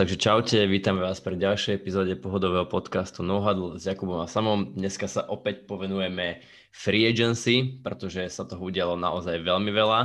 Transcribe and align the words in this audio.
Takže 0.00 0.16
čaute, 0.16 0.64
vítame 0.64 1.04
vás 1.04 1.20
pri 1.20 1.36
ďalšej 1.36 1.76
epizóde 1.76 2.16
pohodového 2.16 2.64
podcastu 2.64 3.20
No 3.20 3.44
Huddle 3.44 3.76
s 3.76 3.84
Jakubom 3.84 4.24
a 4.24 4.28
Samom. 4.32 4.72
Dneska 4.72 5.04
sa 5.04 5.28
opäť 5.28 5.68
povenujeme 5.68 6.40
free 6.72 7.04
agency, 7.04 7.76
pretože 7.84 8.32
sa 8.32 8.48
toho 8.48 8.64
udialo 8.64 8.96
naozaj 8.96 9.44
veľmi 9.44 9.68
veľa. 9.68 10.00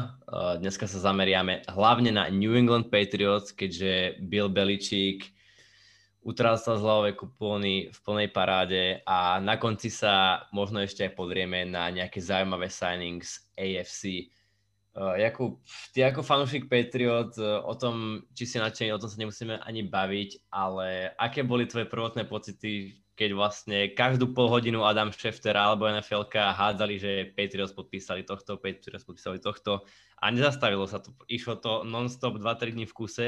Dneska 0.60 0.92
sa 0.92 1.00
zameriame 1.00 1.64
hlavne 1.72 2.12
na 2.12 2.28
New 2.28 2.60
England 2.60 2.92
Patriots, 2.92 3.56
keďže 3.56 4.20
Bill 4.20 4.52
Belichick 4.52 5.32
utrácal 6.28 6.76
z 6.76 6.84
hlavové 6.84 7.16
kupóny 7.16 7.88
v 7.88 7.98
plnej 8.04 8.36
paráde 8.36 9.00
a 9.08 9.40
na 9.40 9.56
konci 9.56 9.88
sa 9.88 10.44
možno 10.52 10.84
ešte 10.84 11.08
aj 11.08 11.16
podrieme 11.16 11.64
na 11.64 11.88
nejaké 11.88 12.20
zaujímavé 12.20 12.68
signings 12.68 13.48
AFC. 13.56 14.28
Jakub, 14.96 15.60
ty 15.92 16.08
ako 16.08 16.24
fanúšik 16.24 16.72
Patriot, 16.72 17.36
uh, 17.36 17.60
o 17.68 17.76
tom, 17.76 18.24
či 18.32 18.48
si 18.48 18.56
nadšený, 18.56 18.96
o 18.96 19.02
tom 19.04 19.12
sa 19.12 19.20
nemusíme 19.20 19.60
ani 19.60 19.84
baviť, 19.92 20.48
ale 20.56 21.12
aké 21.20 21.44
boli 21.44 21.68
tvoje 21.68 21.84
prvotné 21.92 22.24
pocity, 22.24 22.96
keď 23.12 23.30
vlastne 23.36 23.92
každú 23.92 24.32
pol 24.32 24.48
hodinu 24.48 24.88
Adam 24.88 25.12
Schefter 25.12 25.60
alebo 25.60 25.92
NFL 25.92 26.32
hádzali, 26.32 26.96
že 26.96 27.12
Patriots 27.36 27.76
podpísali 27.76 28.24
tohto, 28.24 28.56
Patriots 28.56 29.04
podpísali 29.04 29.44
tohto 29.44 29.84
a 30.20 30.32
nezastavilo 30.32 30.88
sa 30.88 31.04
to. 31.04 31.12
Išlo 31.28 31.60
to 31.60 31.84
non-stop 31.84 32.40
2-3 32.40 32.76
dní 32.76 32.88
v 32.88 32.96
kuse. 32.96 33.28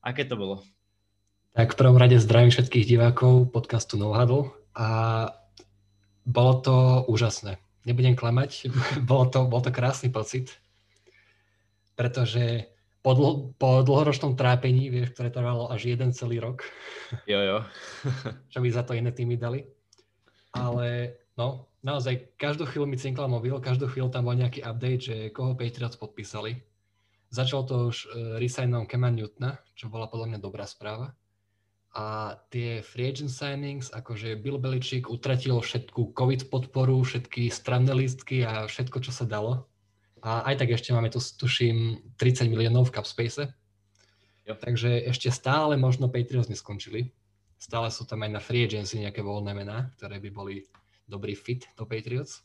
Aké 0.00 0.24
to 0.24 0.40
bolo? 0.40 0.64
Tak 1.52 1.76
v 1.76 1.78
prvom 1.84 2.00
rade 2.00 2.16
zdravím 2.16 2.48
všetkých 2.48 2.88
divákov 2.88 3.52
podcastu 3.52 4.00
No 4.00 4.16
Huddle 4.16 4.56
a 4.72 4.88
bolo 6.24 6.52
to 6.64 6.74
úžasné. 7.12 7.60
Nebudem 7.84 8.16
klamať, 8.16 8.72
bol 9.08 9.28
to, 9.28 9.44
bol 9.48 9.60
to 9.60 9.68
krásny 9.68 10.08
pocit 10.08 10.61
pretože 12.02 12.66
po, 12.98 13.14
dlho, 13.14 13.54
po 13.54 13.86
dlhoročnom 13.86 14.34
trápení, 14.34 14.90
vieš, 14.90 15.14
ktoré 15.14 15.30
trvalo 15.30 15.70
až 15.70 15.94
jeden 15.94 16.10
celý 16.10 16.42
rok, 16.42 16.66
jo, 17.30 17.38
jo. 17.38 17.58
čo 18.50 18.58
by 18.58 18.68
za 18.74 18.82
to 18.82 18.98
iné 18.98 19.14
týmy 19.14 19.38
dali. 19.38 19.62
Ale 20.50 21.14
no, 21.38 21.70
naozaj, 21.86 22.34
každú 22.34 22.66
chvíľu 22.66 22.90
mi 22.90 22.98
cinkla 22.98 23.30
mobil, 23.30 23.54
každú 23.62 23.86
chvíľu 23.86 24.10
tam 24.10 24.26
bol 24.26 24.34
nejaký 24.34 24.66
update, 24.66 25.02
že 25.02 25.16
koho 25.30 25.54
Patriots 25.54 25.94
podpísali. 25.94 26.58
Začal 27.30 27.70
to 27.70 27.94
už 27.94 27.96
uh, 28.10 28.36
resignom 28.42 28.84
Kema 28.84 29.14
Newtona, 29.14 29.62
čo 29.78 29.86
bola 29.86 30.10
podľa 30.10 30.34
mňa 30.34 30.38
dobrá 30.42 30.66
správa. 30.66 31.14
A 31.94 32.36
tie 32.50 32.82
free 32.82 33.14
agent 33.14 33.30
signings, 33.30 33.94
akože 33.94 34.36
Bill 34.42 34.58
Belichick 34.58 35.06
utratil 35.06 35.62
všetku 35.62 36.18
COVID 36.18 36.50
podporu, 36.50 36.98
všetky 37.06 37.48
stranné 37.48 37.94
lístky 37.94 38.42
a 38.42 38.66
všetko, 38.66 38.98
čo 39.00 39.12
sa 39.14 39.24
dalo 39.24 39.71
a 40.22 40.46
aj 40.46 40.62
tak 40.62 40.70
ešte 40.70 40.94
máme 40.94 41.10
tu, 41.10 41.18
tuším, 41.18 41.98
30 42.14 42.46
miliónov 42.46 42.88
v 42.88 42.94
Capspace. 42.94 43.50
Jo. 44.46 44.54
Takže 44.54 45.02
ešte 45.10 45.34
stále 45.34 45.74
možno 45.74 46.06
Patriots 46.06 46.46
neskončili. 46.46 47.10
Stále 47.58 47.90
sú 47.90 48.06
tam 48.06 48.22
aj 48.22 48.30
na 48.30 48.40
free 48.42 48.62
agency 48.66 49.02
nejaké 49.02 49.22
voľné 49.22 49.54
mená, 49.54 49.90
ktoré 49.98 50.22
by 50.22 50.30
boli 50.30 50.66
dobrý 51.10 51.34
fit 51.34 51.66
do 51.74 51.86
Patriots. 51.86 52.42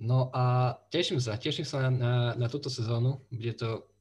No 0.00 0.32
a 0.32 0.76
teším 0.88 1.20
sa, 1.20 1.36
teším 1.36 1.68
sa 1.68 1.88
na, 1.88 1.90
na, 1.92 2.14
na 2.34 2.48
túto 2.48 2.72
sezónu. 2.72 3.28
Bude 3.28 3.52
to, 3.52 3.92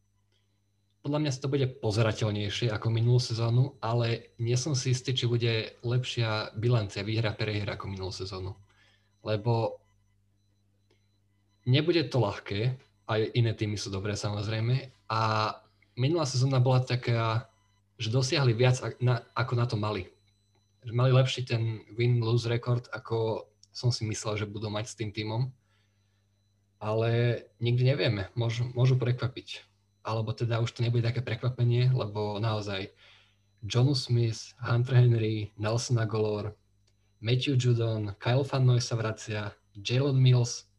podľa 1.03 1.19
mňa 1.19 1.31
to 1.35 1.51
bude 1.51 1.67
pozerateľnejšie 1.83 2.71
ako 2.71 2.87
minulú 2.89 3.19
sezónu, 3.19 3.75
ale 3.83 4.33
nie 4.39 4.55
som 4.55 4.71
si 4.71 4.95
istý, 4.95 5.11
či 5.11 5.27
bude 5.27 5.77
lepšia 5.83 6.55
bilancia 6.55 7.03
výhra 7.03 7.35
prehra 7.35 7.75
ako 7.75 7.91
minulú 7.91 8.15
sezónu. 8.15 8.55
Lebo 9.21 9.80
Nebude 11.65 12.01
to 12.09 12.17
ľahké, 12.17 12.77
aj 13.05 13.21
iné 13.37 13.51
týmy 13.53 13.77
sú 13.77 13.93
dobré 13.93 14.17
samozrejme. 14.17 14.89
A 15.11 15.53
minulá 15.99 16.25
sezóna 16.25 16.63
bola 16.63 16.81
taká, 16.81 17.51
že 18.01 18.09
dosiahli 18.09 18.55
viac 18.55 18.81
ako 19.35 19.53
na 19.53 19.65
to 19.67 19.77
mali. 19.77 20.09
Mali 20.89 21.13
lepší 21.13 21.45
ten 21.45 21.85
win-lose 21.93 22.49
rekord, 22.49 22.89
ako 22.89 23.45
som 23.69 23.93
si 23.93 24.07
myslel, 24.09 24.41
že 24.41 24.49
budú 24.49 24.73
mať 24.73 24.89
s 24.89 24.97
tým 24.97 25.13
týmom. 25.13 25.53
Ale 26.81 27.43
nikdy 27.61 27.93
nevieme, 27.93 28.33
môžu, 28.33 28.65
môžu 28.73 28.97
prekvapiť. 28.97 29.61
Alebo 30.01 30.33
teda 30.33 30.57
už 30.57 30.73
to 30.73 30.81
nebude 30.81 31.05
také 31.05 31.21
prekvapenie, 31.21 31.93
lebo 31.93 32.41
naozaj 32.41 32.89
Jonu 33.61 33.93
Smith, 33.93 34.57
Hunter 34.57 34.97
Henry, 34.97 35.53
Nelson 35.61 36.01
Agolor, 36.01 36.57
Matthew 37.21 37.53
Judon, 37.53 38.17
Kyle 38.17 38.41
Van 38.41 38.65
Noy 38.65 38.81
sa 38.81 38.97
vracia, 38.97 39.53
Jalen 39.77 40.17
Mills, 40.17 40.70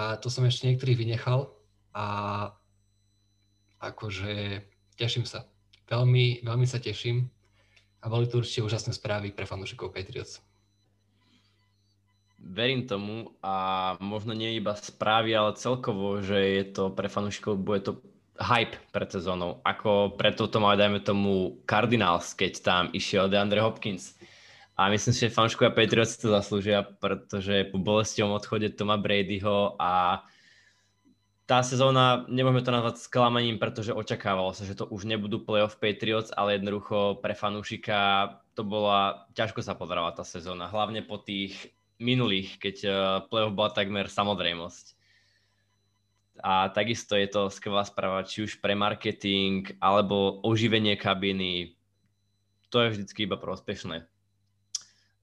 a 0.00 0.16
to 0.16 0.32
som 0.32 0.48
ešte 0.48 0.64
niektorých 0.64 0.96
vynechal 0.96 1.52
a 1.92 2.06
akože 3.84 4.64
teším 4.96 5.28
sa. 5.28 5.44
Veľmi, 5.92 6.40
veľmi 6.40 6.64
sa 6.64 6.80
teším 6.80 7.28
a 8.00 8.08
boli 8.08 8.24
to 8.24 8.40
určite 8.40 8.64
úžasné 8.64 8.96
správy 8.96 9.28
pre 9.28 9.44
fanúšikov 9.44 9.92
Patriots. 9.92 10.40
Verím 12.40 12.88
tomu 12.88 13.36
a 13.44 13.96
možno 14.00 14.32
nie 14.32 14.56
iba 14.56 14.72
správy, 14.72 15.36
ale 15.36 15.60
celkovo, 15.60 16.24
že 16.24 16.40
je 16.40 16.64
to 16.72 16.88
pre 16.96 17.12
fanúšikov, 17.12 17.60
bude 17.60 17.84
to 17.84 18.00
hype 18.40 18.80
pred 18.96 19.12
sezónou. 19.12 19.60
Ako 19.68 20.16
preto 20.16 20.48
to 20.48 20.56
mal, 20.64 20.80
dajme 20.80 21.04
tomu, 21.04 21.60
Cardinals, 21.68 22.32
keď 22.32 22.52
tam 22.64 22.84
išiel 22.96 23.28
DeAndre 23.28 23.60
Hopkins 23.60 24.16
a 24.76 24.88
myslím 24.88 25.12
si, 25.12 25.28
že 25.28 25.34
fanškovia 25.34 25.74
Patriots 25.74 26.16
to 26.16 26.32
zaslúžia, 26.32 26.82
pretože 26.82 27.68
po 27.68 27.78
bolestivom 27.78 28.32
odchode 28.32 28.72
Toma 28.72 28.96
Bradyho 28.96 29.76
a 29.76 30.24
tá 31.50 31.66
sezóna, 31.66 32.30
nemôžeme 32.30 32.62
to 32.62 32.70
nazvať 32.70 33.02
sklamaním, 33.02 33.58
pretože 33.58 33.90
očakávalo 33.90 34.54
sa, 34.54 34.62
že 34.62 34.78
to 34.78 34.86
už 34.86 35.02
nebudú 35.02 35.42
playoff 35.42 35.82
Patriots, 35.82 36.30
ale 36.30 36.54
jednoducho 36.54 37.18
pre 37.18 37.34
fanúšika 37.34 37.98
to 38.54 38.62
bola, 38.62 39.26
ťažko 39.34 39.58
sa 39.58 39.74
podarala 39.74 40.14
tá 40.14 40.22
sezóna, 40.22 40.70
hlavne 40.70 41.02
po 41.02 41.18
tých 41.18 41.74
minulých, 41.98 42.54
keď 42.62 42.76
eh, 42.86 42.94
playoff 43.26 43.50
bola 43.50 43.74
takmer 43.74 44.06
samozrejmosť. 44.06 44.94
A 46.40 46.72
takisto 46.72 47.18
je 47.18 47.28
to 47.28 47.52
skvelá 47.52 47.84
správa, 47.84 48.24
či 48.24 48.48
už 48.48 48.64
pre 48.64 48.72
marketing, 48.72 49.76
alebo 49.76 50.40
oživenie 50.40 50.96
kabiny. 50.96 51.76
To 52.72 52.80
je 52.80 52.96
vždycky 52.96 53.28
iba 53.28 53.36
prospešné. 53.36 54.08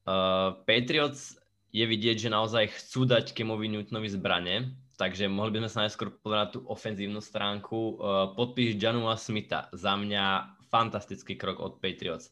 Uh, 0.08 0.64
Patriots 0.64 1.36
je 1.76 1.84
vidieť, 1.84 2.16
že 2.16 2.30
naozaj 2.32 2.72
chcú 2.80 3.04
dať 3.04 3.36
Kemovi 3.36 3.68
Newtonovi 3.68 4.08
zbrane, 4.08 4.72
takže 4.96 5.28
mohli 5.28 5.60
by 5.60 5.68
sme 5.68 5.72
sa 5.72 5.84
najskôr 5.84 6.16
pozrieť 6.24 6.40
na 6.40 6.48
tú 6.48 6.60
ofenzívnu 6.64 7.20
stránku. 7.20 8.00
Podpíš 8.40 8.80
Janua 8.80 9.20
Smitha, 9.20 9.68
za 9.76 9.94
mňa 10.00 10.58
fantastický 10.72 11.36
krok 11.36 11.60
od 11.60 11.84
Patriots. 11.84 12.32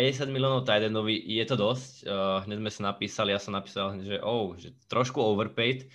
50 0.00 0.32
miliónov 0.32 0.64
Tidendovi 0.64 1.20
je 1.20 1.44
to 1.44 1.54
dosť, 1.54 2.08
uh, 2.08 2.40
hneď 2.48 2.58
sme 2.64 2.70
sa 2.72 2.82
napísali, 2.96 3.36
ja 3.36 3.40
som 3.40 3.52
napísal, 3.52 4.00
že, 4.00 4.16
oh, 4.24 4.56
že 4.56 4.72
trošku 4.88 5.20
overpaid, 5.20 5.92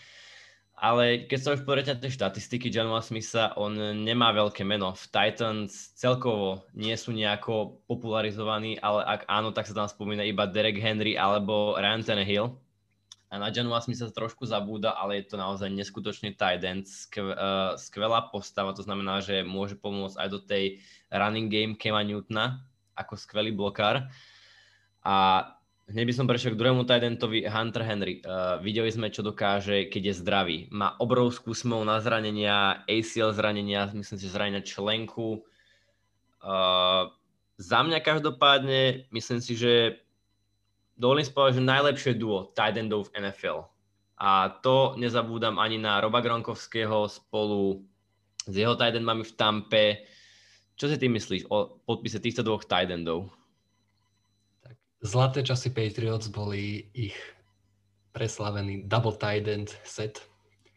ale 0.77 1.25
keď 1.25 1.39
sa 1.41 1.53
už 1.57 1.65
pozriete 1.65 1.89
na 1.89 1.97
tie 1.97 2.13
štatistiky 2.13 2.69
Janua 2.69 3.01
Smitha, 3.01 3.57
on 3.57 3.73
nemá 4.05 4.29
veľké 4.29 4.61
meno. 4.61 4.93
V 4.93 5.09
Titans 5.09 5.73
celkovo 5.97 6.69
nie 6.77 6.93
sú 6.93 7.17
nejako 7.17 7.81
popularizovaní, 7.89 8.77
ale 8.77 9.01
ak 9.01 9.21
áno, 9.25 9.49
tak 9.49 9.65
sa 9.65 9.73
tam 9.73 9.89
spomína 9.89 10.21
iba 10.21 10.45
Derek 10.45 10.77
Henry 10.77 11.17
alebo 11.17 11.73
Ryan 11.81 12.05
Tannehill. 12.05 12.53
A 13.33 13.41
na 13.41 13.49
Janua 13.49 13.81
Smitha 13.81 14.05
sa 14.05 14.13
trošku 14.13 14.45
zabúda, 14.45 14.93
ale 14.93 15.19
je 15.19 15.33
to 15.33 15.41
naozaj 15.41 15.67
neskutočný 15.67 16.37
tight 16.37 16.61
end, 16.61 16.85
uh, 16.85 17.73
skvelá 17.73 18.29
postava, 18.29 18.71
to 18.71 18.85
znamená, 18.85 19.19
že 19.19 19.41
môže 19.41 19.75
pomôcť 19.81 20.15
aj 20.15 20.27
do 20.29 20.39
tej 20.45 20.79
running 21.09 21.49
game 21.49 21.73
Kema 21.73 22.05
Newtona 22.05 22.61
ako 22.93 23.17
skvelý 23.17 23.49
blokár. 23.49 24.07
A 25.01 25.41
Hneď 25.87 26.03
by 26.03 26.13
som 26.19 26.27
prešiel 26.27 26.51
k 26.51 26.59
druhému 26.59 26.83
tajdentovi 26.83 27.47
Hunter 27.47 27.79
Henry. 27.87 28.19
Uh, 28.19 28.59
videli 28.59 28.91
sme, 28.91 29.07
čo 29.07 29.23
dokáže, 29.23 29.87
keď 29.87 30.11
je 30.11 30.19
zdravý. 30.19 30.57
Má 30.67 30.99
obrovskú 30.99 31.55
smol 31.55 31.87
na 31.87 32.03
zranenia, 32.03 32.83
ACL 32.91 33.31
zranenia, 33.31 33.87
myslím 33.95 34.19
si, 34.19 34.27
zranenia 34.27 34.67
členku. 34.67 35.47
Uh, 36.43 37.07
za 37.55 37.87
mňa 37.87 38.03
každopádne, 38.03 39.07
myslím 39.15 39.39
si, 39.39 39.55
že 39.55 40.03
dovolím 40.99 41.23
spovedať, 41.23 41.63
že 41.63 41.71
najlepšie 41.71 42.11
duo 42.19 42.51
tight 42.51 42.75
endov 42.75 43.07
v 43.07 43.23
NFL. 43.23 43.63
A 44.19 44.59
to 44.59 44.99
nezabúdam 44.99 45.55
ani 45.55 45.79
na 45.79 46.03
Roba 46.03 46.19
Gronkovského 46.19 47.07
spolu 47.07 47.79
s 48.43 48.51
jeho 48.51 48.75
tight 48.75 48.99
endami 48.99 49.23
v 49.23 49.35
Tampe. 49.39 49.85
Čo 50.75 50.91
si 50.91 50.99
ty 50.99 51.07
myslíš 51.07 51.47
o 51.47 51.79
podpise 51.87 52.19
týchto 52.19 52.43
dvoch 52.43 52.67
tight 52.67 52.91
endov? 52.91 53.31
Zlaté 54.97 55.45
časy 55.45 55.69
Patriots 55.69 56.25
boli 56.33 56.89
ich 56.97 57.13
preslavený 58.17 58.89
double 58.89 59.13
tight 59.13 59.45
end 59.45 59.69
set, 59.85 60.25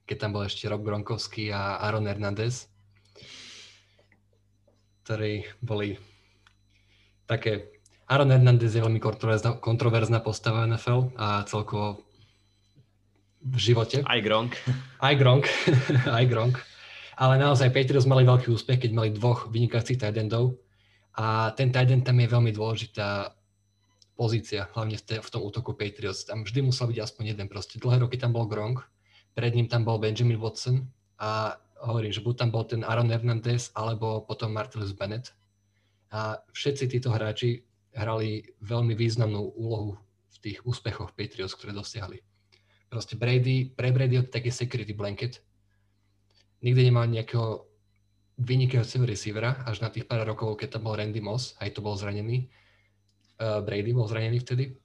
keď 0.05 0.17
tam 0.29 0.31
bol 0.37 0.45
ešte 0.45 0.69
Rob 0.69 0.85
Gronkowski 0.85 1.49
a 1.49 1.81
Aaron 1.89 2.05
Hernandez, 2.05 2.69
ktorí 5.09 5.49
boli 5.65 5.97
také... 7.25 7.73
Aaron 8.11 8.29
Hernandez 8.29 8.77
je 8.77 8.85
veľmi 8.85 9.01
kontroverzná, 9.01 9.57
kontroverzná 9.63 10.21
postava 10.21 10.69
NFL 10.69 11.17
a 11.17 11.47
celkovo 11.49 12.05
v 13.41 13.57
živote. 13.57 14.05
Aj 14.05 14.21
Gronk. 14.21 14.53
Aj 15.01 15.15
Gronk, 15.17 15.49
aj 16.19 16.25
Gronk. 16.29 16.61
Ale 17.17 17.41
naozaj 17.41 17.73
Patriots 17.73 18.05
mali 18.05 18.29
veľký 18.29 18.53
úspech, 18.53 18.85
keď 18.85 18.91
mali 18.93 19.09
dvoch 19.17 19.49
vynikajúcich 19.49 19.97
tight 19.97 20.17
endov 20.17 20.61
A 21.17 21.55
ten 21.57 21.73
tight 21.73 21.89
end 21.89 22.05
tam 22.05 22.21
je 22.21 22.29
veľmi 22.29 22.53
dôležitá 22.53 23.40
pozícia, 24.21 24.69
hlavne 24.77 25.01
v, 25.01 25.05
te, 25.09 25.17
v 25.17 25.31
tom 25.33 25.41
útoku 25.41 25.73
Patriots. 25.73 26.29
Tam 26.29 26.45
vždy 26.45 26.69
musel 26.69 26.93
byť 26.93 26.99
aspoň 27.01 27.25
jeden 27.33 27.49
proste. 27.49 27.81
Dlhé 27.81 28.05
roky 28.05 28.21
tam 28.21 28.37
bol 28.37 28.45
Gronk, 28.45 28.85
pred 29.33 29.57
ním 29.57 29.65
tam 29.65 29.89
bol 29.89 29.97
Benjamin 29.97 30.37
Watson 30.37 30.85
a 31.17 31.57
hovorím, 31.81 32.13
že 32.13 32.21
buď 32.21 32.35
tam 32.37 32.51
bol 32.53 32.69
ten 32.69 32.85
Aaron 32.85 33.09
Hernandez, 33.09 33.73
alebo 33.73 34.21
potom 34.29 34.53
Martellus 34.53 34.93
Bennett. 34.93 35.33
A 36.13 36.37
všetci 36.53 36.93
títo 36.93 37.09
hráči 37.09 37.65
hrali 37.97 38.45
veľmi 38.61 38.93
významnú 38.93 39.57
úlohu 39.57 39.97
v 40.29 40.37
tých 40.45 40.59
úspechoch 40.69 41.17
Patriots, 41.17 41.57
ktoré 41.57 41.73
dosiahli. 41.73 42.21
Proste 42.93 43.17
Brady, 43.17 43.73
pre 43.73 43.89
Brady 43.89 44.21
je 44.21 44.29
taký 44.29 44.53
security 44.53 44.93
blanket. 44.93 45.41
Nikdy 46.61 46.93
nemal 46.93 47.09
nejakého 47.09 47.65
vynikajúceho 48.37 49.09
receivera, 49.09 49.65
až 49.65 49.81
na 49.81 49.89
tých 49.89 50.05
pár 50.05 50.29
rokov, 50.29 50.61
keď 50.61 50.77
tam 50.77 50.91
bol 50.91 50.99
Randy 50.99 51.25
Moss, 51.25 51.57
aj 51.63 51.77
to 51.77 51.81
bol 51.81 51.97
zranený. 51.97 52.51
Uh, 53.41 53.65
Brady 53.65 53.97
bol 53.97 54.05
zranený 54.05 54.45
vtedy, 54.45 54.77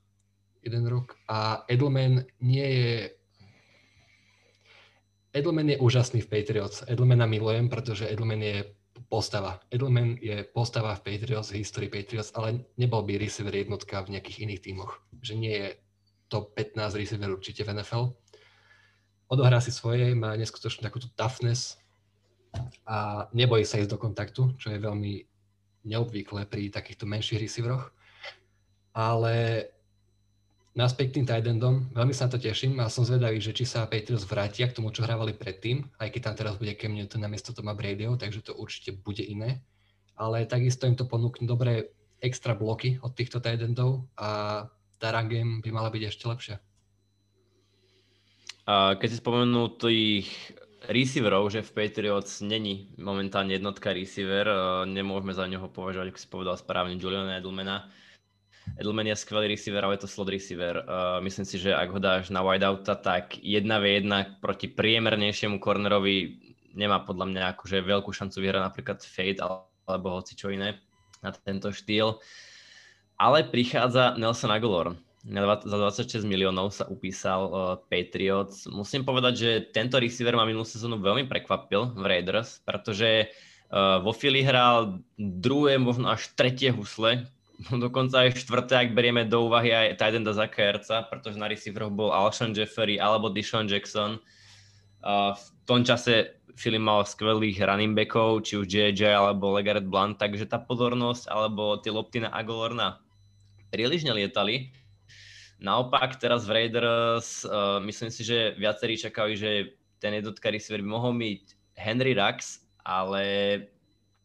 jeden 0.64 0.88
rok. 0.88 1.20
A 1.28 1.68
Edelman 1.68 2.24
nie 2.40 2.64
je 2.64 2.94
Edelman 5.36 5.68
je 5.68 5.78
úžasný 5.84 6.24
v 6.24 6.32
Patriots. 6.32 6.88
Edelmana 6.88 7.28
milujem, 7.28 7.68
pretože 7.68 8.08
Edelman 8.08 8.40
je 8.40 8.72
postava. 9.12 9.60
Edelman 9.68 10.16
je 10.24 10.48
postava 10.48 10.96
v 10.96 11.04
Patriots, 11.04 11.52
v 11.52 11.60
histórii 11.60 11.92
Patriots, 11.92 12.32
ale 12.40 12.72
nebol 12.80 13.04
by 13.04 13.20
receiver 13.20 13.52
jednotka 13.52 14.00
v 14.08 14.16
nejakých 14.16 14.48
iných 14.48 14.64
tímoch. 14.64 15.04
Že 15.20 15.34
nie 15.36 15.54
je 15.60 15.68
top 16.32 16.56
15 16.56 16.96
receiver 16.96 17.30
určite 17.36 17.68
v 17.68 17.76
NFL. 17.76 18.16
Odohrá 19.28 19.60
si 19.60 19.76
svoje, 19.76 20.16
má 20.16 20.40
neskutočnú 20.40 20.88
takúto 20.88 21.12
toughness 21.18 21.76
a 22.88 23.28
nebojí 23.36 23.68
sa 23.68 23.82
ísť 23.82 23.92
do 23.92 24.00
kontaktu, 24.00 24.56
čo 24.56 24.72
je 24.72 24.80
veľmi 24.80 25.14
neobvyklé 25.86 26.48
pri 26.48 26.72
takýchto 26.72 27.04
menších 27.04 27.44
receiveroch. 27.44 27.92
Ale 28.96 29.68
naspäť 30.72 31.12
k 31.12 31.16
tým 31.20 31.28
tight. 31.28 31.48
Veľmi 31.92 32.16
sa 32.16 32.28
na 32.28 32.32
to 32.32 32.40
teším 32.40 32.80
a 32.80 32.88
som 32.88 33.04
zvedavý, 33.04 33.44
že 33.44 33.52
či 33.52 33.68
sa 33.68 33.88
Patriots 33.88 34.24
vrátia 34.24 34.72
k 34.72 34.76
tomu, 34.76 34.92
čo 34.96 35.04
hrávali 35.04 35.36
predtým, 35.36 35.84
aj 36.00 36.16
keď 36.16 36.22
tam 36.32 36.36
teraz 36.36 36.56
bude 36.56 36.76
Cam 36.80 36.96
Newton 36.96 37.24
namiesto 37.24 37.52
Toma 37.52 37.76
Bradyho, 37.76 38.16
takže 38.16 38.44
to 38.44 38.56
určite 38.56 38.96
bude 39.04 39.24
iné. 39.24 39.60
Ale 40.16 40.48
takisto 40.48 40.88
im 40.88 40.96
to 40.96 41.04
ponúkne 41.08 41.44
dobré 41.44 41.92
extra 42.24 42.56
bloky 42.56 42.96
od 43.04 43.12
týchto 43.12 43.44
tight 43.44 43.60
a 44.16 44.30
tá 44.96 45.08
run 45.12 45.28
game 45.28 45.54
by 45.60 45.70
mala 45.76 45.92
byť 45.92 46.04
ešte 46.08 46.24
lepšia. 46.32 46.56
A 48.66 48.96
keď 48.96 49.08
si 49.12 49.20
spomenul 49.20 49.76
tých 49.76 50.32
receiverov, 50.88 51.52
že 51.52 51.68
v 51.68 51.76
Patriots 51.76 52.40
není 52.40 52.96
momentálne 52.96 53.54
jednotka 53.54 53.92
receiver, 53.92 54.48
nemôžeme 54.88 55.36
za 55.36 55.46
neho 55.46 55.68
považovať, 55.68 56.16
ako 56.16 56.20
si 56.20 56.28
povedal 56.32 56.56
správne, 56.56 56.96
Juliana 56.96 57.38
Edelmana, 57.38 57.92
Edelman 58.76 59.08
je 59.08 59.16
skvelý 59.16 59.54
receiver, 59.54 59.86
ale 59.86 59.96
je 59.96 60.04
to 60.04 60.10
slot 60.10 60.30
receiver. 60.34 60.84
Uh, 60.84 61.22
myslím 61.22 61.46
si, 61.46 61.62
že 61.62 61.72
ak 61.72 61.94
ho 61.94 62.00
dáš 62.02 62.34
na 62.34 62.42
wideouta, 62.42 62.98
tak 62.98 63.38
jedna 63.40 63.78
v 63.78 64.02
jedna 64.02 64.26
proti 64.42 64.68
priemernejšiemu 64.68 65.62
cornerovi 65.62 66.42
nemá 66.76 67.00
podľa 67.06 67.26
mňa 67.32 67.42
akože 67.56 67.86
veľkú 67.86 68.12
šancu 68.12 68.38
vyhrať 68.44 68.62
napríklad 68.62 69.00
fade 69.06 69.40
alebo 69.40 70.20
hoci 70.20 70.36
čo 70.36 70.52
iné 70.52 70.82
na 71.24 71.32
tento 71.32 71.72
štýl. 71.72 72.20
Ale 73.16 73.48
prichádza 73.48 74.20
Nelson 74.20 74.52
Aguilar. 74.52 75.00
Za 75.26 75.78
26 76.06 76.22
miliónov 76.28 76.70
sa 76.70 76.86
upísal 76.86 77.42
uh, 77.50 77.54
Patriots. 77.90 78.70
Musím 78.70 79.02
povedať, 79.02 79.34
že 79.34 79.50
tento 79.74 79.98
receiver 79.98 80.38
ma 80.38 80.46
minulú 80.46 80.68
sezónu 80.68 81.02
veľmi 81.02 81.26
prekvapil 81.26 81.98
v 81.98 82.04
Raiders, 82.06 82.62
pretože 82.62 83.32
uh, 83.74 84.04
vo 84.06 84.14
Philly 84.14 84.46
hral 84.46 85.02
druhé, 85.18 85.82
možno 85.82 86.14
až 86.14 86.30
tretie 86.38 86.70
husle, 86.70 87.26
dokonca 87.84 88.28
aj 88.28 88.40
štvrté, 88.42 88.74
ak 88.76 88.96
berieme 88.96 89.24
do 89.24 89.48
úvahy 89.48 89.72
aj 89.72 90.00
Tidenda 90.00 90.36
Zakerca, 90.36 91.08
pretože 91.08 91.40
na 91.40 91.48
receiveroch 91.48 91.94
bol 91.94 92.12
Alshon 92.12 92.52
Jeffery 92.52 93.00
alebo 93.00 93.32
Dishon 93.32 93.68
Jackson. 93.68 94.20
Uh, 95.06 95.38
v 95.38 95.46
tom 95.70 95.82
čase 95.86 96.36
Philly 96.56 96.80
mal 96.80 97.04
skvelých 97.04 97.62
running 97.68 97.94
backov, 97.94 98.48
či 98.48 98.58
už 98.60 98.68
JJ 98.68 99.12
alebo 99.12 99.54
Legaret 99.54 99.86
Blunt, 99.86 100.18
takže 100.18 100.48
tá 100.48 100.58
pozornosť 100.58 101.28
alebo 101.28 101.78
tie 101.80 101.92
lopty 101.92 102.24
na 102.24 102.32
Agolorna 102.32 103.04
príliš 103.70 104.08
nelietali. 104.08 104.72
Naopak 105.60 106.20
teraz 106.20 106.48
v 106.48 106.64
Raiders 106.64 107.44
uh, 107.48 107.80
myslím 107.84 108.12
si, 108.12 108.24
že 108.24 108.56
viacerí 108.60 108.96
čakali, 109.00 109.36
že 109.36 109.76
ten 110.00 110.16
jednotka 110.16 110.52
receiver 110.52 110.84
by 110.84 110.90
mohol 110.90 111.12
byť 111.16 111.44
Henry 111.80 112.16
Rux, 112.16 112.64
ale 112.84 113.24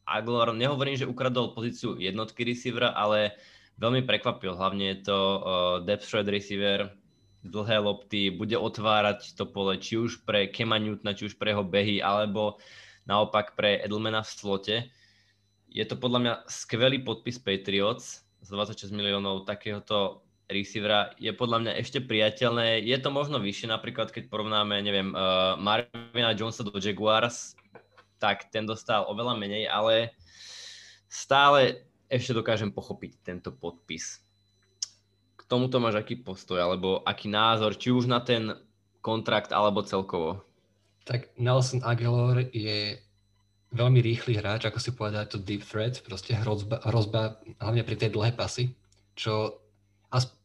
Aguilar, 0.06 0.52
nehovorím, 0.54 0.96
že 0.98 1.08
ukradol 1.08 1.54
pozíciu 1.54 1.96
jednotky 2.00 2.42
receivera, 2.42 2.92
ale 2.92 3.36
veľmi 3.80 4.04
prekvapil. 4.04 4.54
Hlavne 4.54 4.94
je 4.94 4.98
to 5.06 5.18
uh, 5.18 5.40
depth 5.86 6.08
threat 6.08 6.28
receiver, 6.28 6.92
dlhé 7.40 7.80
lopty, 7.80 8.28
bude 8.28 8.56
otvárať 8.56 9.32
to 9.32 9.48
pole 9.48 9.72
či 9.80 9.96
už 9.96 10.28
pre 10.28 10.52
Kema 10.52 10.76
Newtona, 10.76 11.16
či 11.16 11.32
už 11.32 11.40
pre 11.40 11.56
jeho 11.56 11.64
behy, 11.64 12.04
alebo 12.04 12.60
naopak 13.08 13.56
pre 13.56 13.80
Edelmana 13.80 14.20
v 14.20 14.30
slote. 14.30 14.76
Je 15.70 15.84
to 15.86 15.96
podľa 15.96 16.18
mňa 16.20 16.34
skvelý 16.50 17.00
podpis 17.00 17.40
Patriots 17.40 18.26
z 18.42 18.48
26 18.50 18.92
miliónov 18.92 19.48
takéhoto 19.48 20.26
receivera 20.50 21.14
je 21.16 21.30
podľa 21.30 21.62
mňa 21.62 21.72
ešte 21.78 22.02
priateľné. 22.02 22.82
Je 22.82 22.98
to 22.98 23.14
možno 23.14 23.38
vyššie, 23.38 23.70
napríklad 23.70 24.10
keď 24.10 24.26
porovnáme, 24.26 24.82
neviem, 24.82 25.14
uh, 25.14 25.54
Marvina 25.56 26.34
Jonesa 26.34 26.66
do 26.66 26.74
Jaguars, 26.76 27.54
tak 28.20 28.52
ten 28.52 28.68
dostal 28.68 29.08
oveľa 29.08 29.34
menej, 29.40 29.64
ale 29.64 30.12
stále 31.08 31.88
ešte 32.12 32.36
dokážem 32.36 32.68
pochopiť 32.68 33.24
tento 33.24 33.50
podpis. 33.50 34.20
K 35.34 35.42
tomuto 35.48 35.80
máš 35.80 35.98
aký 35.98 36.20
postoj, 36.20 36.60
alebo 36.60 37.00
aký 37.02 37.32
názor, 37.32 37.74
či 37.74 37.88
už 37.90 38.06
na 38.06 38.20
ten 38.20 38.52
kontrakt, 39.00 39.50
alebo 39.56 39.80
celkovo? 39.80 40.44
Tak 41.08 41.32
Nelson 41.40 41.80
Aguilar 41.80 42.44
je 42.52 43.00
veľmi 43.72 44.04
rýchly 44.04 44.36
hráč, 44.36 44.68
ako 44.68 44.78
si 44.78 44.92
povedal, 44.92 45.24
to 45.26 45.40
deep 45.40 45.64
threat, 45.64 45.98
proste 46.04 46.36
hrozba, 46.36 46.84
hrozba 46.84 47.40
hlavne 47.58 47.82
pri 47.82 47.96
tej 47.96 48.12
dlhé 48.12 48.36
pasy, 48.36 48.76
čo 49.16 49.58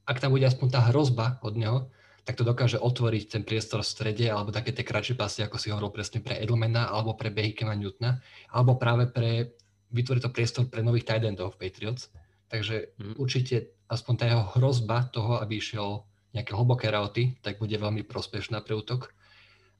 ak 0.05 0.21
tam 0.21 0.37
bude 0.37 0.45
aspoň 0.45 0.67
tá 0.69 0.81
hrozba 0.93 1.41
od 1.41 1.57
neho, 1.57 1.89
tak 2.25 2.41
to 2.41 2.43
dokáže 2.43 2.81
otvoriť 2.81 3.23
ten 3.29 3.43
priestor 3.45 3.85
v 3.85 3.91
strede 3.93 4.25
alebo 4.25 4.49
také 4.49 4.73
tie 4.73 4.81
kratšie 4.81 5.13
pasy, 5.13 5.45
ako 5.45 5.61
si 5.61 5.69
hovoril 5.69 5.93
presne 5.93 6.25
pre 6.25 6.41
Edelmana 6.41 6.89
alebo 6.89 7.13
pre 7.13 7.29
Behikema 7.29 7.77
Newtona, 7.77 8.17
alebo 8.49 8.81
práve 8.81 9.05
pre 9.05 9.53
vytvoriť 9.93 10.21
to 10.25 10.33
priestor 10.33 10.63
pre 10.65 10.81
nových 10.81 11.05
tight 11.05 11.21
endov 11.21 11.53
v 11.55 11.69
Patriots. 11.69 12.09
Takže 12.49 12.97
mm. 12.97 13.15
určite 13.21 13.77
aspoň 13.85 14.13
tá 14.17 14.25
jeho 14.25 14.43
hrozba 14.57 15.05
toho, 15.13 15.37
aby 15.37 15.61
išiel 15.61 16.01
nejaké 16.33 16.51
hlboké 16.57 16.89
rauty, 16.89 17.37
tak 17.45 17.61
bude 17.61 17.77
veľmi 17.77 18.01
prospešná 18.03 18.59
pre 18.65 18.73
útok. 18.73 19.13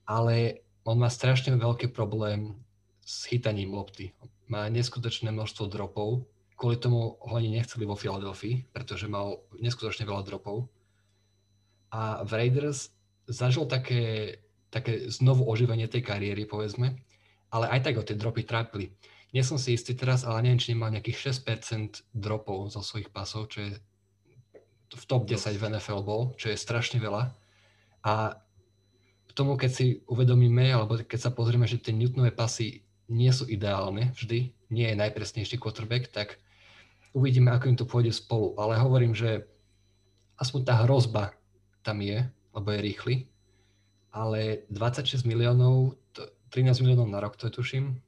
Ale 0.06 0.62
on 0.86 1.02
má 1.02 1.10
strašne 1.10 1.58
veľký 1.58 1.90
problém 1.92 2.54
s 3.02 3.26
chytaním 3.26 3.74
lopty. 3.74 4.14
Má 4.46 4.70
neskutočné 4.70 5.34
množstvo 5.34 5.66
dropov, 5.66 6.30
kvôli 6.54 6.78
tomu 6.78 7.18
ho 7.18 7.34
ani 7.34 7.58
nechceli 7.58 7.90
vo 7.90 7.98
Filadelfii, 7.98 8.70
pretože 8.70 9.10
mal 9.10 9.42
neskutočne 9.58 10.06
veľa 10.06 10.22
dropov 10.30 10.70
a 11.96 12.28
v 12.28 12.32
Raiders 12.36 12.92
zažil 13.32 13.64
také, 13.72 14.36
také 14.68 15.08
znovu 15.08 15.48
oživenie 15.48 15.88
tej 15.88 16.04
kariéry, 16.04 16.44
povedzme, 16.44 17.00
ale 17.56 17.72
aj 17.72 17.80
tak 17.88 17.96
ho 17.96 18.04
tie 18.04 18.20
dropy 18.20 18.44
trápili. 18.44 18.92
Nie 19.32 19.48
som 19.48 19.56
si 19.56 19.76
istý 19.76 19.96
teraz, 19.96 20.28
ale 20.28 20.44
neviem, 20.44 20.60
či 20.60 20.76
nemal 20.76 20.92
nejakých 20.92 21.32
6% 21.40 22.04
dropov 22.12 22.76
zo 22.76 22.84
svojich 22.84 23.12
pasov, 23.16 23.48
čo 23.48 23.64
je 23.64 23.72
v 24.96 25.04
top 25.08 25.28
10 25.28 25.56
v 25.56 25.64
NFL 25.76 26.04
bol, 26.04 26.22
čo 26.36 26.52
je 26.52 26.60
strašne 26.60 27.00
veľa. 27.00 27.32
A 28.06 28.40
k 29.28 29.32
tomu, 29.36 29.60
keď 29.60 29.72
si 29.72 29.86
uvedomíme, 30.08 30.72
alebo 30.72 31.00
keď 31.00 31.20
sa 31.20 31.32
pozrieme, 31.36 31.68
že 31.68 31.82
tie 31.82 31.92
Newtonové 31.92 32.32
pasy 32.32 32.84
nie 33.12 33.32
sú 33.32 33.48
ideálne 33.48 34.16
vždy, 34.16 34.56
nie 34.72 34.88
je 34.88 35.00
najpresnejší 35.00 35.60
quarterback, 35.60 36.12
tak 36.12 36.40
uvidíme, 37.12 37.52
ako 37.52 37.66
im 37.72 37.78
to 37.80 37.88
pôjde 37.88 38.16
spolu. 38.16 38.56
Ale 38.56 38.80
hovorím, 38.80 39.12
že 39.12 39.44
aspoň 40.40 40.62
tá 40.64 40.74
hrozba 40.88 41.36
tam 41.86 42.02
je, 42.02 42.26
lebo 42.58 42.68
je 42.74 42.80
rýchly, 42.82 43.16
ale 44.10 44.66
26 44.74 45.22
miliónov, 45.30 45.94
13 46.50 46.82
miliónov 46.82 47.06
na 47.06 47.22
rok 47.22 47.38
to 47.38 47.46
je 47.46 47.54
tuším, 47.54 48.02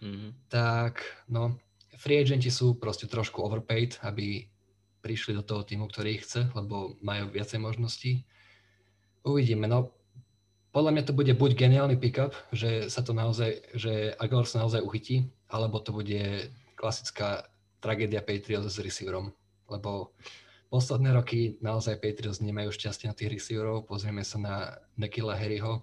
mm-hmm. 0.00 0.30
tak 0.48 1.04
no, 1.28 1.60
free 2.00 2.24
agenti 2.24 2.48
sú 2.48 2.80
proste 2.80 3.04
trošku 3.04 3.44
overpaid, 3.44 4.00
aby 4.00 4.48
prišli 5.04 5.36
do 5.36 5.44
toho 5.44 5.60
týmu, 5.60 5.88
ktorý 5.92 6.16
ich 6.16 6.24
chce, 6.24 6.48
lebo 6.56 6.96
majú 7.04 7.28
viacej 7.32 7.60
možností. 7.60 8.24
Uvidíme, 9.20 9.68
no 9.68 9.92
podľa 10.70 10.92
mňa 10.94 11.04
to 11.04 11.16
bude 11.18 11.32
buď 11.34 11.50
geniálny 11.58 11.98
pickup, 11.98 12.30
že 12.54 12.86
sa 12.86 13.02
to 13.02 13.10
naozaj, 13.10 13.58
že 13.74 14.14
Aguilar 14.22 14.46
sa 14.46 14.62
naozaj 14.62 14.86
uchytí, 14.86 15.26
alebo 15.50 15.82
to 15.82 15.90
bude 15.90 16.54
klasická 16.78 17.50
tragédia 17.82 18.22
Patriots 18.22 18.70
s 18.70 18.78
receiverom, 18.78 19.34
lebo 19.66 20.14
Posledné 20.70 21.10
roky 21.10 21.58
naozaj 21.58 21.98
Patriots 21.98 22.38
nemajú 22.38 22.70
šťastie 22.70 23.10
na 23.10 23.14
tých 23.18 23.34
receiverov. 23.34 23.90
Pozrieme 23.90 24.22
sa 24.22 24.38
na 24.38 24.54
Nekila 24.94 25.34
Harryho. 25.34 25.82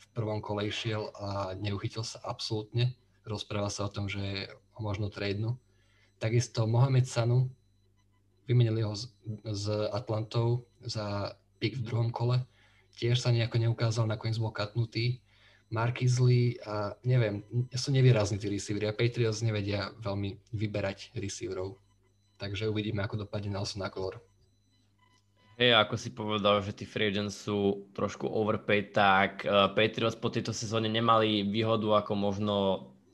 v 0.00 0.06
prvom 0.16 0.40
kole 0.40 0.64
išiel 0.64 1.12
a 1.12 1.52
neuchytil 1.52 2.08
sa 2.08 2.24
absolútne. 2.24 2.96
Rozpráva 3.28 3.68
sa 3.68 3.84
o 3.84 3.92
tom, 3.92 4.08
že 4.08 4.48
ho 4.48 4.80
možno 4.80 5.12
tradenú. 5.12 5.60
Takisto 6.16 6.64
Mohamed 6.64 7.04
Sanu, 7.04 7.52
vymenili 8.48 8.80
ho 8.80 8.96
z 9.52 9.64
Atlantou 9.92 10.64
za 10.80 11.36
pick 11.60 11.76
v 11.76 11.84
druhom 11.84 12.08
kole. 12.08 12.40
Tiež 12.96 13.20
sa 13.20 13.28
nejako 13.28 13.60
neukázal, 13.60 14.08
nakoniec 14.08 14.40
bol 14.40 14.56
katnutý. 14.56 15.20
Markizli 15.68 16.56
a 16.64 16.96
neviem, 17.04 17.44
sú 17.76 17.92
nevýrazní 17.92 18.40
tí 18.40 18.48
receivery 18.48 18.88
a 18.88 18.96
Patriots 18.96 19.44
nevedia 19.44 19.92
veľmi 20.00 20.38
vyberať 20.54 21.12
receiverov. 21.12 21.83
Takže 22.44 22.68
uvidíme, 22.68 23.00
ako 23.00 23.24
dopadne 23.24 23.56
Nelson 23.56 23.80
kolor. 23.88 24.20
Hej, 25.56 25.80
ako 25.80 25.94
si 25.96 26.10
povedal, 26.12 26.60
že 26.60 26.76
tí 26.76 26.84
free 26.84 27.08
agents 27.08 27.46
sú 27.46 27.88
trošku 27.96 28.26
overpaid, 28.26 28.90
tak 28.92 29.46
uh, 29.46 29.70
Patriots 29.70 30.18
po 30.18 30.28
tejto 30.28 30.50
sezóne 30.50 30.90
nemali 30.90 31.46
výhodu 31.46 32.04
ako 32.04 32.12
možno 32.18 32.54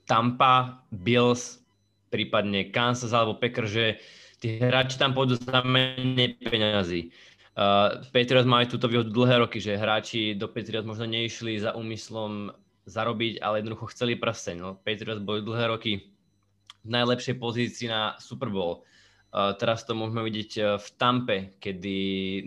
Tampa, 0.08 0.82
Bills, 0.88 1.60
prípadne 2.08 2.72
Kansas 2.72 3.12
alebo 3.12 3.37
Packers, 3.37 3.70
že 3.70 3.87
tí 4.40 4.56
hráči 4.56 4.96
tam 4.96 5.12
pôjdu 5.12 5.37
za 5.37 5.60
menej 5.62 6.40
peňazí. 6.40 7.12
Uh, 7.54 8.02
Patriots 8.08 8.49
majú 8.49 8.72
túto 8.72 8.88
výhodu 8.88 9.12
dlhé 9.12 9.44
roky, 9.44 9.60
že 9.60 9.76
hráči 9.76 10.32
do 10.32 10.49
Patriots 10.49 10.88
možno 10.88 11.06
neišli 11.06 11.60
za 11.60 11.76
úmyslom 11.76 12.56
zarobiť, 12.88 13.44
ale 13.44 13.60
jednoducho 13.60 13.92
chceli 13.92 14.16
prsteň. 14.16 14.56
No, 14.58 14.80
Patriots 14.80 15.20
boli 15.20 15.44
dlhé 15.44 15.76
roky 15.76 16.08
v 16.82 16.88
najlepšej 16.88 17.37
pozícii 17.37 17.92
na 17.92 18.16
Super 18.16 18.49
Bowl. 18.49 18.88
Uh, 19.30 19.54
teraz 19.54 19.87
to 19.87 19.94
môžeme 19.94 20.26
vidieť 20.26 20.50
uh, 20.58 20.66
v 20.75 20.88
Tampe, 20.99 21.54
kedy 21.62 21.99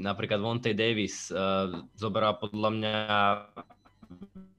napríklad 0.03 0.43
Vontae 0.43 0.75
Davis 0.75 1.31
uh, 1.31 1.71
zobral 1.95 2.35
podľa 2.35 2.69
mňa 2.75 2.95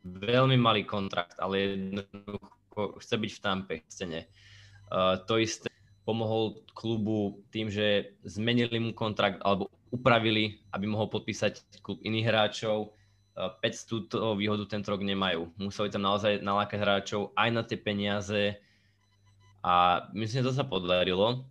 veľmi 0.08 0.56
malý 0.56 0.88
kontrakt, 0.88 1.36
ale 1.36 1.76
jednoducho 1.76 2.96
chce 2.96 3.14
byť 3.20 3.32
v 3.36 3.40
Tampe, 3.44 3.74
chce. 3.84 4.04
Uh, 4.08 5.20
to 5.28 5.36
isté 5.36 5.68
pomohol 6.08 6.64
klubu 6.72 7.44
tým, 7.52 7.68
že 7.68 8.16
zmenili 8.24 8.80
mu 8.80 8.96
kontrakt 8.96 9.44
alebo 9.44 9.68
upravili, 9.92 10.64
aby 10.72 10.88
mohol 10.88 11.12
podpísať 11.12 11.80
klub 11.84 12.00
iných 12.04 12.28
hráčov. 12.28 12.92
Pets 13.34 13.88
túto 13.88 14.36
výhodu 14.36 14.68
tento 14.68 14.92
rok 14.92 15.00
nemajú. 15.02 15.50
Museli 15.58 15.88
tam 15.90 16.06
naozaj 16.06 16.44
nalákať 16.44 16.78
hráčov 16.78 17.32
aj 17.34 17.48
na 17.50 17.62
tie 17.64 17.80
peniaze 17.80 18.60
a 19.64 20.06
myslím, 20.12 20.44
že 20.44 20.48
to 20.52 20.54
sa 20.54 20.62
podarilo 20.62 21.48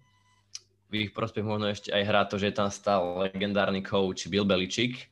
v 0.94 1.10
ich 1.10 1.12
prospech 1.18 1.42
možno 1.42 1.74
ešte 1.74 1.90
aj 1.90 2.04
hrá 2.06 2.22
to, 2.30 2.38
že 2.38 2.54
tam 2.54 2.70
stal 2.70 3.26
legendárny 3.26 3.82
coach 3.82 4.30
Bill 4.30 4.46
Belichick, 4.46 5.10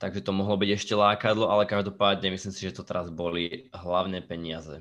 takže 0.00 0.24
to 0.24 0.32
mohlo 0.32 0.56
byť 0.56 0.70
ešte 0.72 0.96
lákadlo, 0.96 1.52
ale 1.52 1.68
každopádne 1.68 2.32
myslím 2.32 2.56
si, 2.56 2.64
že 2.64 2.80
to 2.80 2.88
teraz 2.88 3.12
boli 3.12 3.68
hlavné 3.76 4.24
peniaze. 4.24 4.80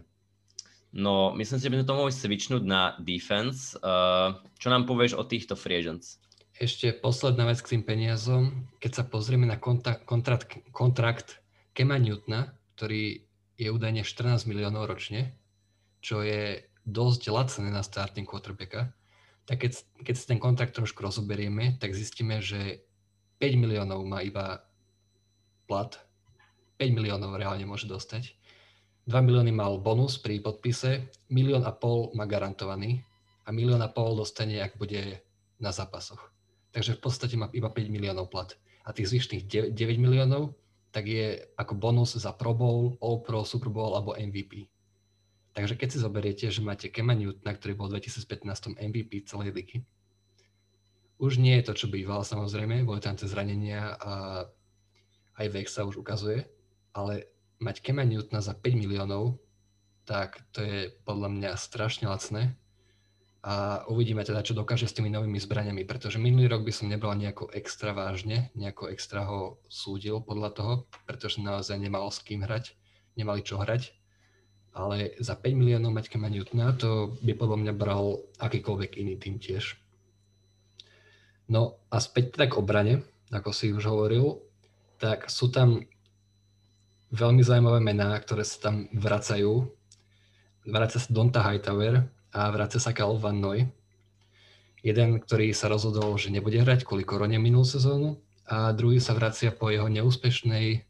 No, 0.95 1.35
myslím 1.35 1.59
si, 1.59 1.63
že 1.67 1.71
by 1.71 1.77
sme 1.83 1.87
to 1.87 1.99
mohli 1.99 2.13
switchnúť 2.15 2.63
na 2.63 2.95
defense. 3.03 3.75
Uh, 3.79 4.39
čo 4.59 4.71
nám 4.71 4.87
povieš 4.87 5.19
o 5.19 5.27
týchto 5.27 5.59
free 5.59 5.79
agents? 5.79 6.19
Ešte 6.55 6.91
posledná 6.95 7.47
vec 7.47 7.63
k 7.63 7.75
tým 7.75 7.83
peniazom. 7.83 8.67
Keď 8.79 8.91
sa 8.91 9.03
pozrieme 9.07 9.47
na 9.47 9.55
kontrakt, 9.55 10.03
kontrakt, 10.03 10.59
kontrakt 10.75 11.39
Kema 11.71 11.95
Newtona, 11.95 12.51
ktorý 12.75 13.23
je 13.55 13.67
údajne 13.71 14.03
14 14.03 14.47
miliónov 14.51 14.87
ročne, 14.91 15.31
čo 16.03 16.27
je 16.27 16.59
dosť 16.83 17.31
lacné 17.31 17.71
na 17.71 17.85
starting 17.85 18.27
quarterbacka, 18.27 18.91
tak 19.45 19.65
keď, 19.65 19.71
keď 20.05 20.15
si 20.15 20.25
ten 20.29 20.39
kontrakt 20.39 20.77
trošku 20.77 21.01
rozoberieme, 21.01 21.77
tak 21.81 21.97
zistíme, 21.97 22.39
že 22.39 22.85
5 23.41 23.57
miliónov 23.57 24.05
má 24.05 24.21
iba 24.21 24.61
plat, 25.65 25.97
5 26.77 26.97
miliónov 26.97 27.37
reálne 27.37 27.65
môže 27.65 27.89
dostať, 27.89 28.37
2 29.09 29.27
milióny 29.27 29.49
mal 29.49 29.81
bonus 29.81 30.21
pri 30.21 30.37
podpise, 30.39 31.09
milión 31.33 31.65
a 31.65 31.73
pol 31.73 32.13
má 32.13 32.29
garantovaný 32.29 33.01
a 33.43 33.49
milión 33.49 33.81
a 33.81 33.89
pol 33.89 34.13
dostane, 34.13 34.61
ak 34.61 34.77
bude 34.77 35.25
na 35.57 35.73
zápasoch. 35.73 36.29
Takže 36.71 36.95
v 36.97 37.01
podstate 37.01 37.35
má 37.35 37.49
iba 37.51 37.67
5 37.67 37.89
miliónov 37.89 38.29
plat. 38.29 38.53
A 38.85 38.93
tých 38.93 39.09
zvyšných 39.13 39.73
9 39.73 39.77
miliónov 39.97 40.53
tak 40.91 41.07
je 41.07 41.39
ako 41.55 41.73
bonus 41.79 42.19
za 42.19 42.35
Pro 42.35 42.51
Bowl, 42.51 42.99
All 42.99 43.23
Pro, 43.23 43.47
Super 43.47 43.71
Bowl 43.71 43.95
alebo 43.95 44.13
MVP. 44.13 44.67
Takže 45.51 45.75
keď 45.75 45.87
si 45.91 45.99
zoberiete, 45.99 46.45
že 46.47 46.63
máte 46.63 46.87
Kema 46.87 47.11
Newtona, 47.11 47.51
ktorý 47.51 47.75
bol 47.75 47.87
v 47.91 47.99
2015 47.99 48.79
MVP 48.79 49.27
celej 49.27 49.51
ligy, 49.51 49.77
už 51.19 51.37
nie 51.37 51.59
je 51.59 51.67
to, 51.69 51.73
čo 51.75 51.91
býval 51.91 52.23
samozrejme, 52.23 52.87
boli 52.87 53.03
tam 53.03 53.19
tie 53.19 53.29
zranenia 53.29 53.93
a 53.99 54.13
aj 55.37 55.47
vek 55.51 55.67
sa 55.69 55.83
už 55.85 55.99
ukazuje, 55.99 56.47
ale 56.95 57.29
mať 57.59 57.83
Kema 57.83 58.07
Newtona 58.07 58.39
za 58.39 58.55
5 58.55 58.79
miliónov, 58.79 59.37
tak 60.07 60.39
to 60.55 60.63
je 60.63 60.89
podľa 61.03 61.29
mňa 61.29 61.51
strašne 61.59 62.09
lacné. 62.09 62.57
A 63.41 63.85
uvidíme 63.89 64.21
teda, 64.21 64.45
čo 64.45 64.53
dokáže 64.53 64.85
s 64.85 64.93
tými 64.93 65.09
novými 65.09 65.41
zbraniami, 65.41 65.81
pretože 65.85 66.21
minulý 66.21 66.45
rok 66.45 66.61
by 66.61 66.73
som 66.73 66.89
nebral 66.93 67.17
nejako 67.17 67.49
extra 67.57 67.89
vážne, 67.89 68.53
nejako 68.53 68.93
extra 68.93 69.25
ho 69.25 69.57
súdil 69.65 70.21
podľa 70.21 70.49
toho, 70.53 70.73
pretože 71.09 71.41
naozaj 71.41 71.81
nemal 71.81 72.05
s 72.13 72.21
kým 72.21 72.45
hrať, 72.45 72.77
nemali 73.17 73.41
čo 73.41 73.57
hrať 73.57 74.00
ale 74.71 75.19
za 75.19 75.35
5 75.35 75.51
miliónov 75.51 75.91
mať 75.91 76.07
Kema 76.07 76.31
Newtona, 76.31 76.71
to 76.75 77.19
by 77.19 77.35
podľa 77.35 77.57
mňa 77.59 77.73
bral 77.75 78.23
akýkoľvek 78.39 78.91
iný 79.03 79.19
tým 79.19 79.35
tiež. 79.35 79.75
No 81.51 81.83
a 81.91 81.99
späť 81.99 82.39
teda 82.39 82.47
k 82.47 82.55
obrane, 82.55 82.93
ako 83.31 83.51
si 83.51 83.75
už 83.75 83.83
hovoril, 83.91 84.39
tak 84.95 85.27
sú 85.27 85.51
tam 85.51 85.83
veľmi 87.11 87.43
zaujímavé 87.43 87.83
mená, 87.83 88.15
ktoré 88.15 88.47
sa 88.47 88.71
tam 88.71 88.87
vracajú. 88.95 89.67
Vracia 90.63 90.99
sa 91.03 91.11
Donta 91.11 91.43
Hightower 91.43 92.07
a 92.31 92.47
vracia 92.55 92.79
sa 92.79 92.95
Cal 92.95 93.19
Van 93.19 93.35
Noy. 93.35 93.67
Jeden, 94.81 95.19
ktorý 95.19 95.51
sa 95.51 95.67
rozhodol, 95.67 96.15
že 96.15 96.31
nebude 96.31 96.57
hrať 96.57 96.87
kvôli 96.87 97.03
korone 97.03 97.35
minulú 97.35 97.67
sezónu 97.67 98.23
a 98.47 98.71
druhý 98.71 99.03
sa 99.03 99.13
vracia 99.13 99.51
po 99.51 99.69
jeho 99.69 99.91
neúspešnej 99.91 100.87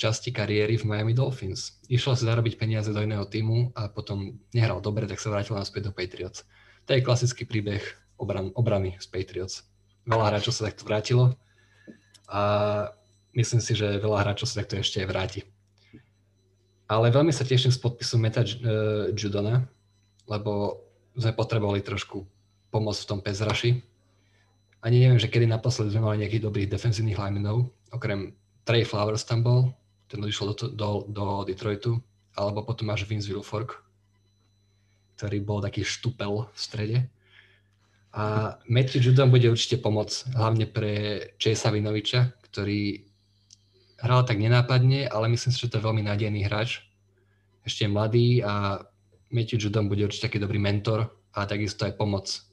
časti 0.00 0.32
kariéry 0.32 0.80
v 0.80 0.88
Miami 0.88 1.12
Dolphins. 1.12 1.76
Išiel 1.92 2.16
si 2.16 2.24
zarobiť 2.24 2.56
peniaze 2.56 2.88
do 2.88 3.04
iného 3.04 3.28
týmu 3.28 3.76
a 3.76 3.92
potom 3.92 4.40
nehral 4.56 4.80
dobre, 4.80 5.04
tak 5.04 5.20
sa 5.20 5.28
vrátil 5.28 5.60
naspäť 5.60 5.88
do 5.88 5.92
Patriots. 5.92 6.48
To 6.88 6.96
je 6.96 7.04
klasický 7.04 7.44
príbeh 7.44 7.84
obran, 8.16 8.48
obrany 8.56 8.96
z 8.96 9.04
Patriots. 9.12 9.68
Veľa 10.08 10.32
hráčov 10.32 10.56
sa 10.56 10.72
takto 10.72 10.88
vrátilo 10.88 11.36
a 12.32 12.40
myslím 13.36 13.60
si, 13.60 13.76
že 13.76 14.00
veľa 14.00 14.24
hráčov 14.24 14.48
sa 14.48 14.64
takto 14.64 14.80
ešte 14.80 15.04
aj 15.04 15.08
vráti. 15.12 15.40
Ale 16.88 17.12
veľmi 17.12 17.30
sa 17.30 17.44
teším 17.44 17.70
z 17.70 17.78
podpisu 17.78 18.16
Meta 18.16 18.40
uh, 18.40 19.12
Judona, 19.12 19.68
lebo 20.26 20.80
sme 21.12 21.36
potrebovali 21.36 21.84
trošku 21.84 22.24
pomoc 22.72 22.96
v 22.96 23.06
tom 23.06 23.20
pezraši. 23.20 23.84
Ani 24.80 24.96
neviem, 25.04 25.20
že 25.20 25.28
kedy 25.28 25.44
naposledy 25.44 25.92
sme 25.92 26.08
mali 26.08 26.24
nejakých 26.24 26.48
dobrých 26.48 26.72
defenzívnych 26.72 27.20
linemenov, 27.20 27.68
okrem 27.92 28.32
Trey 28.64 28.82
Flowers 28.82 29.28
tam 29.28 29.44
bol, 29.44 29.70
ten 30.10 30.18
odišiel 30.18 30.52
do, 30.52 30.54
do, 30.74 30.88
do 31.06 31.24
Detroitu, 31.46 32.02
alebo 32.34 32.66
potom 32.66 32.90
máš 32.90 33.06
Vince 33.06 33.30
Wilfork, 33.30 33.78
ktorý 35.14 35.38
bol 35.46 35.62
taký 35.62 35.86
štupel 35.86 36.50
v 36.50 36.58
strede. 36.58 36.98
A 38.10 38.58
Matthew 38.66 39.06
Judon 39.06 39.30
bude 39.30 39.46
určite 39.46 39.78
pomoc, 39.78 40.10
hlavne 40.34 40.66
pre 40.66 41.22
Chase 41.38 41.70
Vinoviča, 41.70 42.34
ktorý 42.50 43.06
hral 44.02 44.26
tak 44.26 44.42
nenápadne, 44.42 45.06
ale 45.06 45.30
myslím 45.30 45.54
si, 45.54 45.62
že 45.62 45.70
to 45.70 45.78
je 45.78 45.86
veľmi 45.86 46.02
nádejný 46.02 46.42
hráč. 46.42 46.82
Ešte 47.62 47.86
je 47.86 47.94
mladý 47.94 48.28
a 48.42 48.82
Matthew 49.30 49.70
Judon 49.70 49.86
bude 49.86 50.02
určite 50.02 50.26
taký 50.26 50.42
dobrý 50.42 50.58
mentor 50.58 51.06
a 51.38 51.46
takisto 51.46 51.86
aj 51.86 51.94
pomoc 51.94 52.49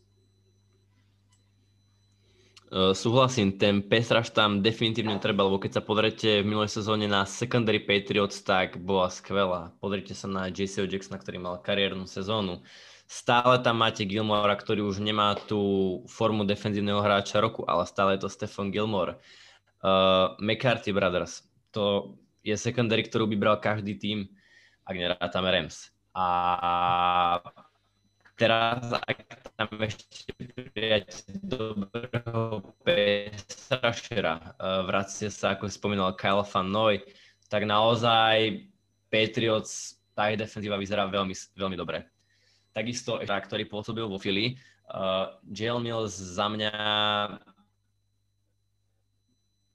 Uh, 2.67 2.91
súhlasím, 2.91 3.55
ten 3.55 3.79
pesraž 3.79 4.27
tam 4.35 4.59
definitívne 4.59 5.15
treba, 5.23 5.47
lebo 5.47 5.55
keď 5.55 5.79
sa 5.79 5.83
pozrite 5.87 6.43
v 6.43 6.49
minulej 6.51 6.67
sezóne 6.67 7.07
na 7.07 7.23
secondary 7.23 7.79
Patriots, 7.79 8.43
tak 8.43 8.75
bola 8.75 9.07
skvelá. 9.07 9.71
Pozrite 9.79 10.11
sa 10.11 10.27
na 10.27 10.51
JCO 10.51 10.83
Jacksona, 10.83 11.15
ktorý 11.15 11.39
mal 11.39 11.63
kariérnu 11.63 12.03
sezónu. 12.03 12.59
Stále 13.07 13.63
tam 13.63 13.79
máte 13.79 14.03
Gilmora, 14.03 14.51
ktorý 14.51 14.83
už 14.83 14.99
nemá 14.99 15.31
tú 15.47 16.03
formu 16.11 16.43
defenzívneho 16.43 16.99
hráča 16.99 17.39
roku, 17.39 17.63
ale 17.63 17.87
stále 17.87 18.19
je 18.19 18.27
to 18.27 18.29
Stefan 18.35 18.67
Gilmore. 18.67 19.15
Uh, 19.79 20.35
McCarthy 20.43 20.91
Brothers, 20.91 21.47
to 21.71 22.19
je 22.43 22.51
secondary, 22.59 23.07
ktorú 23.07 23.31
by 23.31 23.35
bral 23.39 23.57
každý 23.63 23.95
tým, 23.95 24.27
ak 24.83 24.95
nerátame 24.99 25.47
Rams. 25.55 25.87
A 26.11 26.27
teraz, 28.37 28.91
ak 28.91 29.17
tam 29.57 29.69
ešte 29.81 30.29
prijať 30.71 31.25
dobrého 31.41 32.56
Pestrašera, 33.87 34.35
eh, 34.35 34.83
vracia 34.83 35.31
sa, 35.31 35.55
ako 35.55 35.71
spomínal 35.71 36.11
Kyle 36.19 36.43
Van 36.43 36.67
Noy, 36.67 36.99
tak 37.47 37.63
naozaj 37.63 38.67
Patriots, 39.07 39.95
tá 40.11 40.27
ich 40.27 40.35
defenzíva 40.35 40.75
vyzerá 40.75 41.07
veľmi, 41.07 41.31
veľmi 41.55 41.79
dobre. 41.79 42.03
Takisto, 42.75 43.15
ktorý 43.23 43.63
pôsobil 43.71 44.03
vo 44.03 44.19
Philly, 44.19 44.59
uh, 44.91 45.39
Jalen 45.55 45.87
Mills 45.87 46.19
za 46.19 46.51
mňa 46.51 46.75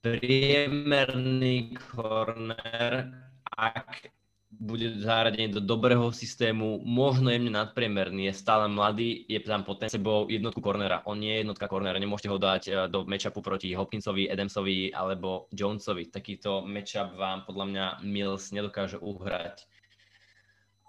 priemerný 0.04 1.73
corner, 1.81 3.16
ak 3.57 4.12
bude 4.61 5.01
zaradený 5.01 5.49
do 5.57 5.61
dobrého 5.65 6.13
systému, 6.13 6.85
možno 6.85 7.33
jemne 7.33 7.49
nadpriemerný, 7.49 8.29
je 8.29 8.35
stále 8.37 8.69
mladý, 8.69 9.25
je 9.25 9.41
tam 9.41 9.65
pod 9.65 9.81
sebou 9.89 10.29
jednotku 10.29 10.61
cornera. 10.61 11.01
On 11.09 11.17
nie 11.17 11.33
je 11.33 11.43
jednotka 11.49 11.67
cornera, 11.73 11.97
nemôžete 11.97 12.29
ho 12.29 12.39
dať 12.39 12.63
eh, 12.69 12.75
do 12.93 13.09
matchupu 13.09 13.41
proti 13.41 13.73
Hopkinsovi, 13.73 14.29
Adamsovi 14.29 14.93
alebo 14.93 15.49
Jonesovi. 15.57 16.13
Takýto 16.13 16.63
matchup 16.69 17.17
vám 17.17 17.49
podľa 17.49 17.67
mňa 17.69 17.85
Mills 18.05 18.53
nedokáže 18.53 19.01
uhrať. 19.01 19.65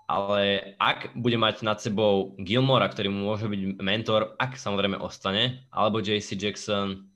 Ale 0.04 0.76
ak 0.84 1.16
bude 1.16 1.40
mať 1.40 1.64
nad 1.64 1.80
sebou 1.80 2.36
Gilmora, 2.36 2.92
ktorý 2.92 3.08
mu 3.08 3.32
môže 3.32 3.48
byť 3.48 3.80
mentor, 3.80 4.36
ak 4.36 4.60
samozrejme 4.60 5.00
ostane, 5.00 5.64
alebo 5.72 6.04
JC 6.04 6.36
Jackson, 6.36 7.08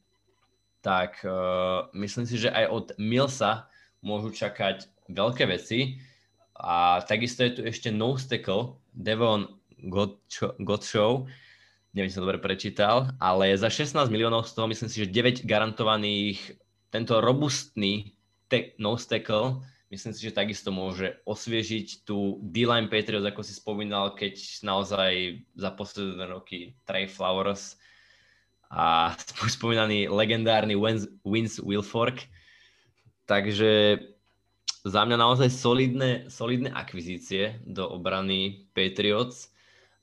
tak 0.79 1.19
uh, 1.27 1.91
myslím 1.91 2.23
si, 2.23 2.39
že 2.39 2.47
aj 2.47 2.65
od 2.71 2.85
Millsa 2.95 3.67
môžu 3.99 4.31
čakať 4.31 4.87
veľké 5.11 5.43
veci 5.51 5.99
a 6.57 7.05
takisto 7.05 7.45
je 7.45 7.51
tu 7.53 7.61
ešte 7.65 7.93
nose 7.93 8.25
tackle, 8.25 8.81
Devon 8.93 9.45
Gottschall, 10.57 11.29
neviem, 11.93 12.09
či 12.09 12.17
som 12.17 12.25
dobre 12.25 12.41
prečítal, 12.41 13.13
ale 13.21 13.53
za 13.53 13.69
16 13.69 14.09
miliónov 14.09 14.49
z 14.49 14.57
toho 14.57 14.65
myslím 14.65 14.89
si, 14.89 15.05
že 15.05 15.13
9 15.13 15.45
garantovaných, 15.45 16.57
tento 16.89 17.21
robustný 17.21 18.17
te- 18.49 18.73
nose 18.81 19.05
tackle, 19.05 19.61
myslím 19.93 20.11
si, 20.17 20.25
že 20.25 20.35
takisto 20.35 20.73
môže 20.73 21.21
osviežiť 21.29 22.03
tú 22.09 22.41
D-line 22.41 22.89
Patriots, 22.89 23.27
ako 23.27 23.41
si 23.45 23.53
spomínal, 23.53 24.17
keď 24.17 24.33
naozaj 24.65 25.45
za 25.53 25.69
posledné 25.77 26.25
roky 26.25 26.73
Trey 26.89 27.05
Flowers 27.05 27.77
a 28.73 29.13
spomínaný 29.57 30.09
legendárny 30.09 30.75
Vince 31.23 31.61
Wilfork. 31.61 32.27
Takže 33.27 33.99
za 34.87 35.03
mňa 35.03 35.17
naozaj 35.19 35.51
solidné, 35.51 36.11
solidné 36.31 36.71
akvizície 36.71 37.59
do 37.67 37.83
obrany 37.91 38.67
Patriots 38.71 39.51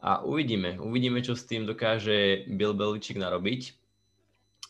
a 0.05 0.21
uvidíme, 0.21 0.76
uvidíme, 0.76 1.25
čo 1.25 1.33
s 1.33 1.49
tým 1.49 1.64
dokáže 1.64 2.45
Bill 2.53 2.76
Belichick 2.76 3.17
narobiť. 3.17 3.73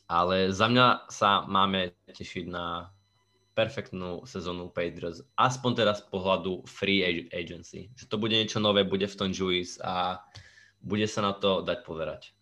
Ale 0.05 0.53
za 0.53 0.69
mňa 0.69 1.09
sa 1.09 1.49
máme 1.49 1.97
tešiť 2.13 2.45
na 2.47 2.93
perfektnú 3.57 4.27
sezónu 4.27 4.69
Patriots, 4.69 5.23
aspoň 5.39 5.71
teraz 5.75 6.03
z 6.03 6.11
pohľadu 6.11 6.67
free 6.67 7.31
agency. 7.31 7.89
Že 7.95 8.05
to 8.11 8.17
bude 8.19 8.35
niečo 8.35 8.59
nové, 8.59 8.85
bude 8.85 9.07
v 9.07 9.19
tom 9.19 9.31
juice 9.31 9.79
a 9.81 10.21
bude 10.83 11.09
sa 11.09 11.25
na 11.25 11.33
to 11.33 11.65
dať 11.65 11.79
pozerať. 11.87 12.34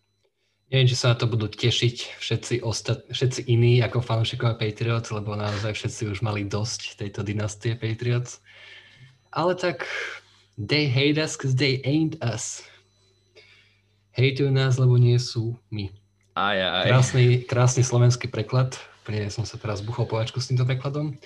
Neviem, 0.71 0.89
či 0.89 0.97
sa 0.97 1.13
na 1.13 1.15
to 1.19 1.29
budú 1.29 1.51
tešiť 1.51 2.17
všetci, 2.17 2.53
ostat, 2.65 3.05
všetci 3.11 3.45
iní 3.51 3.83
ako 3.83 4.01
fanúšikovia 4.01 4.57
Patriots, 4.57 5.13
lebo 5.13 5.37
naozaj 5.37 5.75
všetci 5.75 6.01
už 6.09 6.19
mali 6.25 6.47
dosť 6.47 6.97
tejto 6.97 7.21
dynastie 7.21 7.77
Patriots. 7.77 8.39
Ale 9.33 9.53
tak 9.57 9.85
they 10.57 10.89
hate 10.89 11.21
us 11.21 11.37
because 11.37 11.57
they 11.57 11.81
ain't 11.85 12.17
us. 12.23 12.65
Hejtujú 14.13 14.53
nás, 14.53 14.77
lebo 14.77 14.97
nie 14.97 15.17
sú 15.17 15.57
my. 15.73 15.89
Aj, 16.33 16.57
aj. 16.57 16.85
Krásny, 16.89 17.25
krásny 17.45 17.81
slovenský 17.85 18.29
preklad. 18.29 18.77
Úplne 19.05 19.29
som 19.29 19.45
sa 19.45 19.57
teraz 19.57 19.81
buchol 19.81 20.09
povačku 20.09 20.41
s 20.41 20.49
týmto 20.49 20.65
prekladom. 20.65 21.17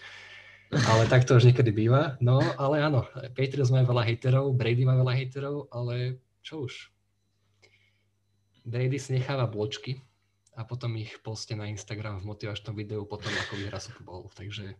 Ale 0.67 1.07
tak 1.07 1.23
to 1.23 1.39
už 1.39 1.47
niekedy 1.47 1.71
býva. 1.71 2.19
No, 2.19 2.43
ale 2.59 2.83
áno, 2.83 3.07
Patriots 3.31 3.71
majú 3.71 3.95
veľa 3.95 4.03
hejterov, 4.03 4.51
Brady 4.51 4.83
má 4.83 4.99
veľa 4.99 5.13
hejterov, 5.15 5.71
ale 5.71 6.19
čo 6.43 6.67
už, 6.67 6.91
Si 8.67 9.15
necháva 9.15 9.47
bločky 9.47 10.03
a 10.59 10.67
potom 10.67 10.99
ich 10.99 11.15
poste 11.23 11.55
na 11.55 11.71
Instagram 11.71 12.19
v 12.19 12.27
motivačnom 12.35 12.75
videu 12.75 13.07
potom, 13.07 13.31
ako 13.31 13.53
vyhrá 13.55 13.79
Super 13.79 14.03
Bowl. 14.03 14.27
Takže 14.35 14.75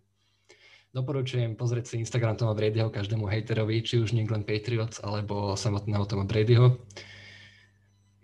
doporučujem 0.92 1.56
pozrieť 1.56 1.96
si 1.96 2.02
Instagram 2.04 2.36
Toma 2.36 2.52
Bradyho 2.52 2.92
každému 2.92 3.30
hejterovi, 3.30 3.86
či 3.86 4.04
už 4.04 4.12
nie 4.12 4.28
len 4.28 4.44
Patriots, 4.44 5.00
alebo 5.00 5.56
samotného 5.56 6.04
Toma 6.04 6.28
Bradyho. 6.28 6.84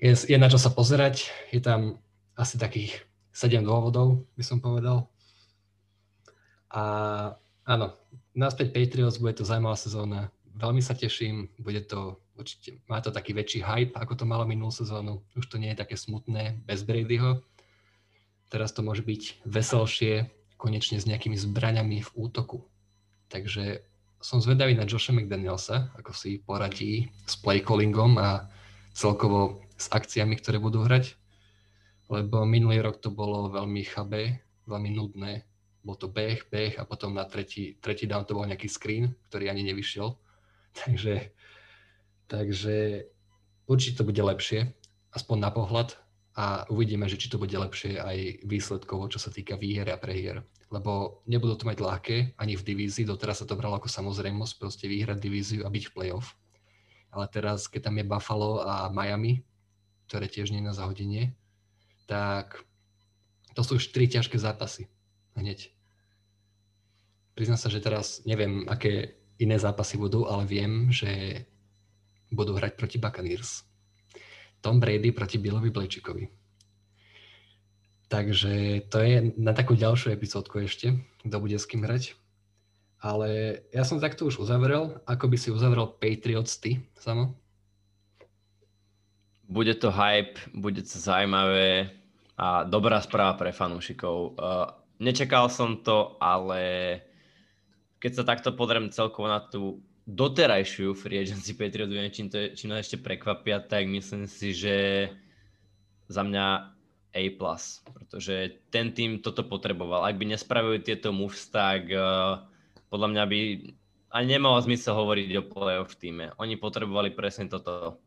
Je, 0.01 0.11
je 0.11 0.35
na 0.35 0.51
čo 0.51 0.59
sa 0.59 0.73
pozerať, 0.73 1.31
je 1.53 1.63
tam 1.63 2.01
asi 2.35 2.59
takých 2.59 3.05
7 3.31 3.63
dôvodov, 3.63 4.25
by 4.35 4.43
som 4.43 4.59
povedal. 4.59 5.07
A 6.73 6.83
áno, 7.63 7.93
naspäť 8.33 8.73
Patriots, 8.73 9.21
bude 9.21 9.37
to 9.37 9.45
zaujímavá 9.45 9.77
sezóna. 9.77 10.33
Veľmi 10.57 10.81
sa 10.81 10.97
teším, 10.97 11.53
bude 11.61 11.85
to 11.85 12.22
určite 12.37 12.81
má 12.89 13.01
to 13.01 13.13
taký 13.13 13.33
väčší 13.33 13.61
hype, 13.61 13.93
ako 13.97 14.13
to 14.17 14.25
malo 14.25 14.45
minulú 14.45 14.73
sezónu. 14.73 15.21
Už 15.37 15.45
to 15.49 15.61
nie 15.61 15.73
je 15.73 15.81
také 15.81 15.95
smutné 15.97 16.61
bez 16.65 16.81
Bradyho. 16.81 17.41
Teraz 18.49 18.73
to 18.73 18.85
môže 18.85 19.01
byť 19.01 19.45
veselšie, 19.45 20.29
konečne 20.57 21.01
s 21.01 21.09
nejakými 21.09 21.35
zbraňami 21.35 21.99
v 22.05 22.09
útoku. 22.15 22.63
Takže 23.27 23.81
som 24.23 24.39
zvedavý 24.39 24.77
na 24.77 24.87
Josha 24.87 25.11
McDanielsa, 25.11 25.91
ako 25.99 26.15
si 26.15 26.39
poradí 26.39 27.11
s 27.27 27.35
playcallingom 27.35 28.15
a 28.21 28.47
celkovo 28.95 29.59
s 29.75 29.91
akciami, 29.91 30.39
ktoré 30.39 30.63
budú 30.63 30.85
hrať. 30.85 31.19
Lebo 32.07 32.47
minulý 32.47 32.79
rok 32.79 33.03
to 33.03 33.11
bolo 33.11 33.51
veľmi 33.51 33.83
chabé, 33.83 34.39
veľmi 34.69 34.89
nudné. 34.95 35.43
Bol 35.83 35.99
to 35.99 36.07
beh, 36.07 36.47
beh 36.47 36.79
a 36.79 36.87
potom 36.87 37.11
na 37.11 37.27
tretí, 37.27 37.75
tretí 37.83 38.07
down 38.07 38.23
to 38.23 38.37
bol 38.37 38.47
nejaký 38.47 38.71
screen, 38.71 39.11
ktorý 39.27 39.51
ani 39.51 39.67
nevyšiel. 39.67 40.15
Takže 40.79 41.33
Takže 42.33 43.05
určite 43.69 44.01
to 44.01 44.09
bude 44.09 44.17
lepšie, 44.17 44.73
aspoň 45.13 45.37
na 45.37 45.53
pohľad 45.53 45.93
a 46.33 46.65
uvidíme, 46.73 47.05
že 47.05 47.21
či 47.21 47.29
to 47.29 47.37
bude 47.37 47.53
lepšie 47.53 48.01
aj 48.01 48.41
výsledkovo, 48.49 49.05
čo 49.05 49.21
sa 49.21 49.29
týka 49.29 49.53
výher 49.53 49.85
a 49.93 50.01
prehier. 50.01 50.41
Lebo 50.73 51.21
nebudú 51.29 51.61
to 51.61 51.69
mať 51.69 51.77
ľahké 51.77 52.17
ani 52.41 52.57
v 52.57 52.65
divízii, 52.65 53.05
doteraz 53.05 53.45
sa 53.45 53.45
to 53.45 53.53
bralo 53.53 53.77
ako 53.77 53.85
samozrejmosť, 53.85 54.53
proste 54.57 54.89
vyhrať 54.89 55.21
divíziu 55.21 55.61
a 55.61 55.69
byť 55.69 55.83
v 55.85 55.93
playoff. 55.93 56.33
Ale 57.13 57.29
teraz, 57.29 57.69
keď 57.69 57.93
tam 57.93 58.01
je 58.01 58.09
Buffalo 58.09 58.65
a 58.65 58.89
Miami, 58.89 59.45
ktoré 60.09 60.25
tiež 60.25 60.49
nie 60.49 60.65
na 60.65 60.73
zahodenie, 60.73 61.37
tak 62.09 62.65
to 63.53 63.61
sú 63.61 63.77
už 63.77 63.93
tri 63.93 64.09
ťažké 64.09 64.41
zápasy 64.41 64.89
hneď. 65.37 65.69
Priznám 67.37 67.61
sa, 67.61 67.69
že 67.69 67.77
teraz 67.77 68.25
neviem, 68.25 68.65
aké 68.65 69.21
iné 69.37 69.61
zápasy 69.61 70.01
budú, 70.01 70.25
ale 70.25 70.49
viem, 70.49 70.89
že 70.89 71.45
budú 72.33 72.57
hrať 72.57 72.73
proti 72.75 72.97
Buccaneers. 72.97 73.63
Tom 74.59 74.81
Brady 74.81 75.13
proti 75.13 75.37
Billovi 75.37 75.69
Blečikovi. 75.69 76.25
Takže 78.09 78.85
to 78.93 78.97
je 79.01 79.33
na 79.41 79.57
takú 79.57 79.73
ďalšiu 79.73 80.13
epizódku 80.13 80.61
ešte, 80.61 81.01
kto 81.25 81.35
bude 81.41 81.57
s 81.57 81.65
kým 81.65 81.81
hrať. 81.81 82.13
Ale 83.03 83.59
ja 83.75 83.83
som 83.83 83.99
takto 83.99 84.29
už 84.29 84.39
uzavrel. 84.39 85.03
Ako 85.03 85.27
by 85.27 85.35
si 85.35 85.51
uzavrel 85.51 85.91
Patriots 85.99 86.55
ty, 86.61 86.79
Samo? 86.95 87.35
Bude 89.43 89.75
to 89.75 89.91
hype, 89.91 90.39
bude 90.55 90.81
to 90.87 90.95
zaujímavé 90.95 91.91
a 92.39 92.63
dobrá 92.63 93.03
správa 93.03 93.35
pre 93.35 93.51
fanúšikov. 93.51 94.39
Uh, 94.39 94.71
nečakal 95.03 95.51
som 95.51 95.83
to, 95.83 96.15
ale 96.17 96.97
keď 97.99 98.11
sa 98.15 98.23
takto 98.23 98.55
podriem 98.55 98.87
celkovo 98.87 99.27
na 99.27 99.43
tú 99.43 99.83
doterajšiu 100.03 100.91
free 100.93 101.19
agency 101.23 101.55
Patriots, 101.55 101.91
neviem, 101.91 102.11
čím, 102.11 102.27
to 102.27 102.37
je, 102.37 102.47
čím 102.59 102.75
nás 102.75 102.83
ešte 102.83 102.99
prekvapia, 102.99 103.63
tak 103.63 103.87
myslím 103.87 104.27
si, 104.27 104.51
že 104.51 105.07
za 106.11 106.23
mňa 106.27 106.45
A+, 107.13 107.21
pretože 107.93 108.59
ten 108.67 108.91
tým 108.91 109.23
toto 109.23 109.47
potreboval. 109.47 110.03
Ak 110.03 110.19
by 110.19 110.35
nespravili 110.35 110.83
tieto 110.83 111.15
moves, 111.15 111.47
tak 111.47 111.87
uh, 111.87 112.43
podľa 112.91 113.07
mňa 113.15 113.23
by 113.29 113.39
ani 114.13 114.27
nemalo 114.27 114.61
zmysel 114.61 114.93
hovoriť 114.93 115.29
o 115.39 115.47
playoff 115.47 115.95
týme. 115.97 116.35
Oni 116.37 116.59
potrebovali 116.59 117.15
presne 117.15 117.49
toto. 117.49 117.97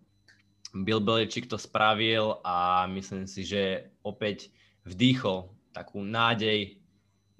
Bill 0.76 1.00
Belichick 1.00 1.48
to 1.48 1.56
spravil 1.56 2.44
a 2.44 2.84
myslím 2.92 3.24
si, 3.24 3.48
že 3.48 3.88
opäť 4.04 4.52
vdýchol 4.84 5.48
takú 5.72 6.04
nádej 6.04 6.76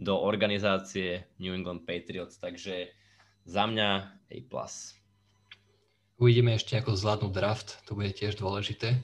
do 0.00 0.16
organizácie 0.16 1.28
New 1.36 1.52
England 1.52 1.84
Patriots, 1.84 2.40
takže 2.40 2.90
za 3.46 3.64
mňa 3.64 3.88
A+. 4.26 4.38
Uvidíme 6.18 6.58
ešte, 6.58 6.74
ako 6.74 6.98
zvládnu 6.98 7.28
draft, 7.30 7.78
to 7.86 7.94
bude 7.94 8.10
tiež 8.16 8.36
dôležité. 8.40 8.98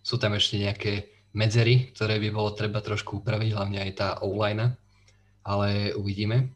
Sú 0.00 0.16
tam 0.16 0.32
ešte 0.34 0.58
nejaké 0.58 1.12
medzery, 1.36 1.92
ktoré 1.92 2.16
by 2.18 2.28
bolo 2.32 2.56
treba 2.56 2.80
trošku 2.80 3.20
upraviť, 3.20 3.50
hlavne 3.52 3.78
aj 3.84 3.92
tá 3.98 4.08
online, 4.24 4.74
ale 5.44 5.92
uvidíme. 5.92 6.48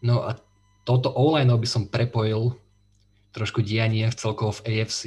No 0.00 0.24
a 0.24 0.38
toto 0.88 1.12
online 1.12 1.52
by 1.52 1.68
som 1.68 1.90
prepojil 1.90 2.56
trošku 3.36 3.60
dianie 3.62 4.08
v 4.08 4.18
celkovo 4.18 4.56
v 4.58 4.64
AFC, 4.66 5.02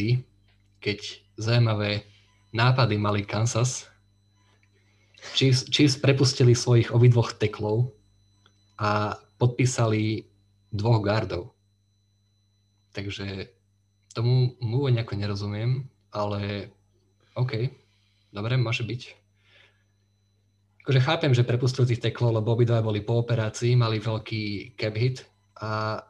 keď 0.79 0.99
zaujímavé 1.39 2.05
nápady 2.53 2.95
mali 2.99 3.25
Kansas. 3.25 3.89
Chiefs, 5.33 5.65
Chiefs 5.71 5.97
prepustili 5.97 6.53
svojich 6.53 6.91
obidvoch 6.91 7.33
teklov 7.39 7.95
a 8.77 9.15
podpísali 9.39 10.27
dvoch 10.73 10.99
gardov. 11.05 11.53
Takže 12.97 13.53
tomu 14.13 14.57
mu 14.62 14.89
nejako 14.89 15.13
nerozumiem, 15.17 15.86
ale 16.09 16.73
OK, 17.38 17.69
dobre, 18.33 18.57
môže 18.57 18.86
byť. 18.86 19.01
Akože 20.83 20.99
chápem, 20.99 21.31
že 21.31 21.47
prepustil 21.47 21.88
tých 21.88 22.03
teklov, 22.03 22.36
lebo 22.36 22.53
obidva 22.53 22.83
boli 22.83 22.99
po 22.99 23.23
operácii, 23.23 23.79
mali 23.79 24.03
veľký 24.03 24.75
cap 24.75 24.93
hit 24.99 25.23
a 25.63 26.01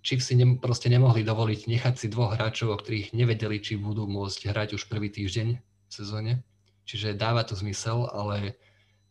Chiefs 0.00 0.32
si 0.32 0.34
ne, 0.38 0.56
proste 0.56 0.88
nemohli 0.88 1.26
dovoliť 1.26 1.68
nechať 1.68 1.94
si 1.98 2.06
dvoch 2.08 2.32
hráčov, 2.32 2.72
o 2.72 2.80
ktorých 2.80 3.12
nevedeli, 3.12 3.60
či 3.60 3.76
budú 3.76 4.08
môcť 4.08 4.48
hrať 4.48 4.78
už 4.80 4.88
prvý 4.88 5.12
týždeň 5.12 5.48
v 5.58 5.92
sezóne. 5.92 6.40
Čiže 6.88 7.18
dáva 7.18 7.44
to 7.44 7.52
zmysel, 7.52 8.08
ale 8.08 8.56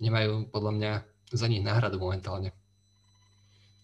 nemajú 0.01 0.49
podľa 0.49 0.71
mňa 0.73 0.91
za 1.29 1.45
nich 1.45 1.61
náhradu 1.61 2.01
momentálne. 2.01 2.55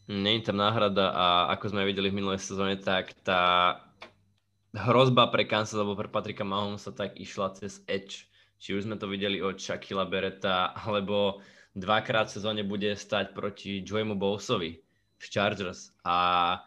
Není 0.07 0.43
tam 0.43 0.59
náhrada 0.59 1.15
a 1.15 1.25
ako 1.55 1.71
sme 1.71 1.87
videli 1.87 2.11
v 2.11 2.19
minulej 2.19 2.43
sezóne, 2.43 2.75
tak 2.75 3.15
tá 3.23 3.79
hrozba 4.75 5.31
pre 5.31 5.47
Kansas 5.47 5.79
alebo 5.79 5.95
pre 5.95 6.11
Patrika 6.11 6.43
Mahomesa 6.43 6.91
tak 6.91 7.15
išla 7.15 7.55
cez 7.55 7.79
edge. 7.87 8.27
Či 8.59 8.75
už 8.75 8.83
sme 8.87 8.99
to 8.99 9.07
videli 9.07 9.39
od 9.43 9.59
Shaquilla 9.59 10.07
Beretta, 10.07 10.71
alebo 10.75 11.43
dvakrát 11.75 12.31
v 12.31 12.35
sezóne 12.39 12.61
bude 12.63 12.95
stať 12.95 13.35
proti 13.35 13.83
Joeymu 13.83 14.15
Bowsovi 14.15 14.79
v 15.19 15.25
Chargers. 15.27 15.91
A 16.03 16.59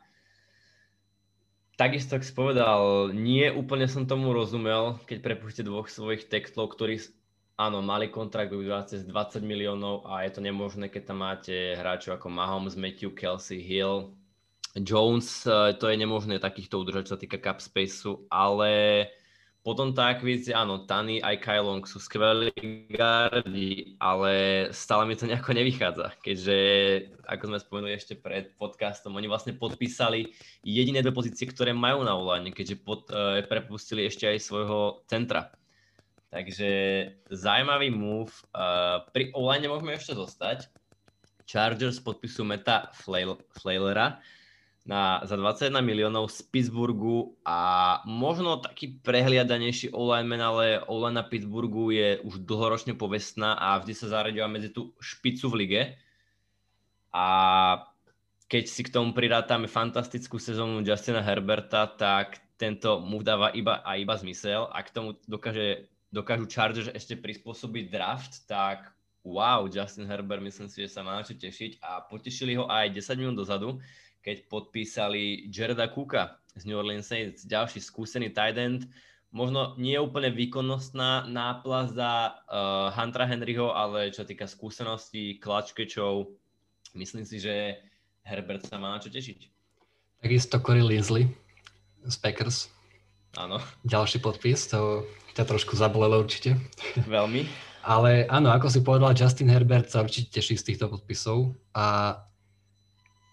takisto, 1.81 2.17
ak 2.17 2.25
si 2.25 2.33
povedal, 2.37 3.13
nie 3.17 3.49
úplne 3.53 3.89
som 3.89 4.09
tomu 4.09 4.33
rozumel, 4.33 5.01
keď 5.09 5.25
prepustíte 5.25 5.69
dvoch 5.69 5.89
svojich 5.89 6.29
tektlov, 6.29 6.77
ktorí 6.77 7.01
áno, 7.57 7.81
mali 7.81 8.13
kontrakt 8.13 8.53
cez 8.89 9.05
20 9.05 9.41
miliónov 9.41 10.05
a 10.05 10.25
je 10.29 10.31
to 10.37 10.41
nemožné, 10.45 10.93
keď 10.93 11.03
tam 11.13 11.25
máte 11.25 11.77
hráčov 11.77 12.21
ako 12.21 12.29
Mahomes, 12.29 12.77
Matthew, 12.77 13.17
Kelsey, 13.17 13.65
Hill, 13.65 14.13
Jones, 14.77 15.49
eh, 15.49 15.73
to 15.81 15.89
je 15.89 15.97
nemožné 15.97 16.37
takýchto 16.37 16.77
udržať, 16.77 17.09
čo 17.09 17.15
sa 17.17 17.21
týka 17.21 17.41
cap 17.41 17.65
spaceu, 17.65 18.29
ale 18.29 19.09
potom 19.67 19.91
tá 19.91 20.15
akvízia, 20.15 20.63
áno, 20.63 20.87
Tany 20.87 21.19
aj 21.19 21.43
Kylong 21.43 21.83
sú 21.91 21.99
skvelí 21.99 22.55
gardi, 22.87 23.99
ale 23.99 24.69
stále 24.71 25.11
mi 25.11 25.19
to 25.19 25.27
nejako 25.27 25.59
nevychádza, 25.59 26.15
keďže, 26.23 26.59
ako 27.27 27.45
sme 27.51 27.59
spomenuli 27.59 27.93
ešte 27.99 28.15
pred 28.15 28.55
podcastom, 28.55 29.19
oni 29.19 29.27
vlastne 29.27 29.59
podpísali 29.59 30.31
jediné 30.63 31.03
dve 31.03 31.11
pozície, 31.11 31.51
ktoré 31.51 31.75
majú 31.75 32.07
na 32.07 32.15
online, 32.15 32.55
keďže 32.55 32.79
pod, 32.79 33.11
e, 33.11 33.43
prepustili 33.43 34.07
ešte 34.07 34.31
aj 34.31 34.39
svojho 34.39 35.03
centra. 35.11 35.51
Takže 36.37 36.69
zaujímavý 37.33 37.89
move. 37.89 38.29
Uh, 38.53 39.01
pri 39.09 39.33
online 39.33 39.73
môžeme 39.73 39.97
ešte 39.97 40.13
zostať. 40.13 40.69
Chargers 41.49 41.97
podpisujú 41.97 42.45
Meta 42.45 42.93
Flailera 43.57 44.21
na, 44.85 45.25
za 45.25 45.33
21 45.41 45.81
miliónov 45.81 46.29
z 46.29 46.45
Pittsburghu 46.53 47.41
a 47.41 47.59
možno 48.05 48.61
taký 48.61 49.01
prehliadanejší 49.01 49.97
online 49.97 50.29
man, 50.29 50.45
ale 50.45 50.85
online 50.85 51.25
na 51.25 51.25
Pittsburghu 51.25 51.89
je 51.89 52.21
už 52.21 52.45
dlhoročne 52.45 52.93
povestná 53.01 53.57
a 53.57 53.81
vždy 53.81 53.97
sa 53.97 54.21
zaradila 54.21 54.45
medzi 54.45 54.69
tú 54.69 54.93
špicu 55.01 55.49
v 55.49 55.59
lige. 55.65 55.83
A 57.17 57.27
keď 58.45 58.65
si 58.69 58.85
k 58.85 58.93
tomu 58.93 59.17
prirátame 59.17 59.73
fantastickú 59.73 60.37
sezónu 60.37 60.85
Justina 60.85 61.25
Herberta, 61.25 61.89
tak 61.97 62.45
tento 62.61 63.01
mu 63.01 63.25
dáva 63.25 63.57
iba 63.57 63.81
a 63.81 63.97
iba 63.97 64.13
zmysel. 64.21 64.69
A 64.69 64.85
k 64.85 64.93
tomu 64.93 65.17
dokáže 65.25 65.96
dokážu 66.11 66.47
Chargers 66.47 66.91
ešte 66.93 67.19
prispôsobiť 67.19 67.91
draft, 67.91 68.47
tak 68.47 68.93
wow, 69.27 69.67
Justin 69.67 70.07
Herbert 70.07 70.43
myslím 70.43 70.71
si, 70.71 70.87
že 70.87 70.95
sa 70.95 71.03
má 71.03 71.19
čo 71.27 71.35
tešiť 71.35 71.83
a 71.83 72.07
potešili 72.07 72.55
ho 72.55 72.71
aj 72.71 72.95
10 72.95 73.21
minút 73.21 73.37
dozadu, 73.43 73.83
keď 74.23 74.47
podpísali 74.47 75.51
Jareda 75.51 75.91
Cooka 75.91 76.39
z 76.55 76.67
New 76.67 76.79
Orleans 76.79 77.07
Saints, 77.07 77.47
ďalší 77.47 77.83
skúsený 77.83 78.31
tight 78.31 78.59
end, 78.59 78.87
možno 79.35 79.75
nie 79.77 79.99
úplne 79.99 80.31
výkonnostná 80.31 81.27
náplas 81.27 81.93
za 81.93 82.39
uh, 82.49 82.91
Huntera 82.95 83.27
Henryho, 83.27 83.75
ale 83.75 84.15
čo 84.15 84.23
týka 84.23 84.47
skúseností, 84.47 85.39
klačkečov, 85.43 86.31
myslím 86.95 87.27
si, 87.27 87.43
že 87.43 87.83
Herbert 88.27 88.67
sa 88.67 88.79
má 88.79 88.95
na 88.95 89.03
čo 89.03 89.11
tešiť. 89.11 89.53
Takisto 90.23 90.59
Corey 90.59 90.83
Linsley 90.83 91.29
z 92.07 92.17
Packers. 92.19 92.76
Áno. 93.37 93.61
Ďalší 93.85 94.25
podpis, 94.25 94.65
to 94.73 95.05
ťa 95.37 95.45
trošku 95.45 95.77
zabolelo 95.77 96.25
určite. 96.25 96.57
Veľmi. 97.05 97.45
Ale 97.87 98.27
áno, 98.27 98.51
ako 98.51 98.67
si 98.67 98.81
povedal, 98.83 99.15
Justin 99.15 99.53
Herbert 99.53 99.93
sa 99.93 100.03
určite 100.03 100.35
teší 100.35 100.59
z 100.59 100.75
týchto 100.75 100.91
podpisov 100.91 101.55
a 101.71 102.19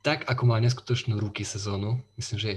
tak 0.05 0.29
ako 0.29 0.45
má 0.45 0.61
neskutočnú 0.61 1.17
ruky 1.17 1.41
sezónu, 1.41 2.05
myslím, 2.21 2.37
že 2.37 2.51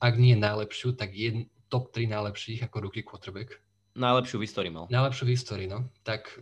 ak 0.00 0.16
nie 0.16 0.32
najlepšiu, 0.40 0.96
tak 0.96 1.12
je 1.12 1.44
top 1.68 1.92
3 1.92 2.08
najlepších 2.08 2.64
ako 2.64 2.88
ruky 2.88 3.04
quarterback. 3.04 3.60
Najlepšiu 3.92 4.40
v 4.40 4.44
histórii 4.48 4.72
mal. 4.72 4.88
Najlepšiu 4.88 5.24
v 5.28 5.32
histórii, 5.36 5.68
no. 5.68 5.84
Tak 6.00 6.32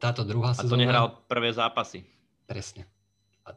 táto 0.00 0.24
druhá 0.24 0.56
sezóna... 0.56 0.72
A 0.72 0.72
to 0.72 0.80
nehral 0.80 1.06
prvé 1.28 1.52
zápasy. 1.52 2.08
Presne. 2.48 2.88
A, 3.44 3.52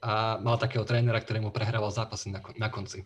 a 0.00 0.12
mal 0.40 0.56
takého 0.56 0.88
trénera, 0.88 1.20
ktorému 1.20 1.52
prehrával 1.52 1.92
zápasy 1.92 2.32
na, 2.32 2.40
na 2.56 2.72
konci 2.72 3.04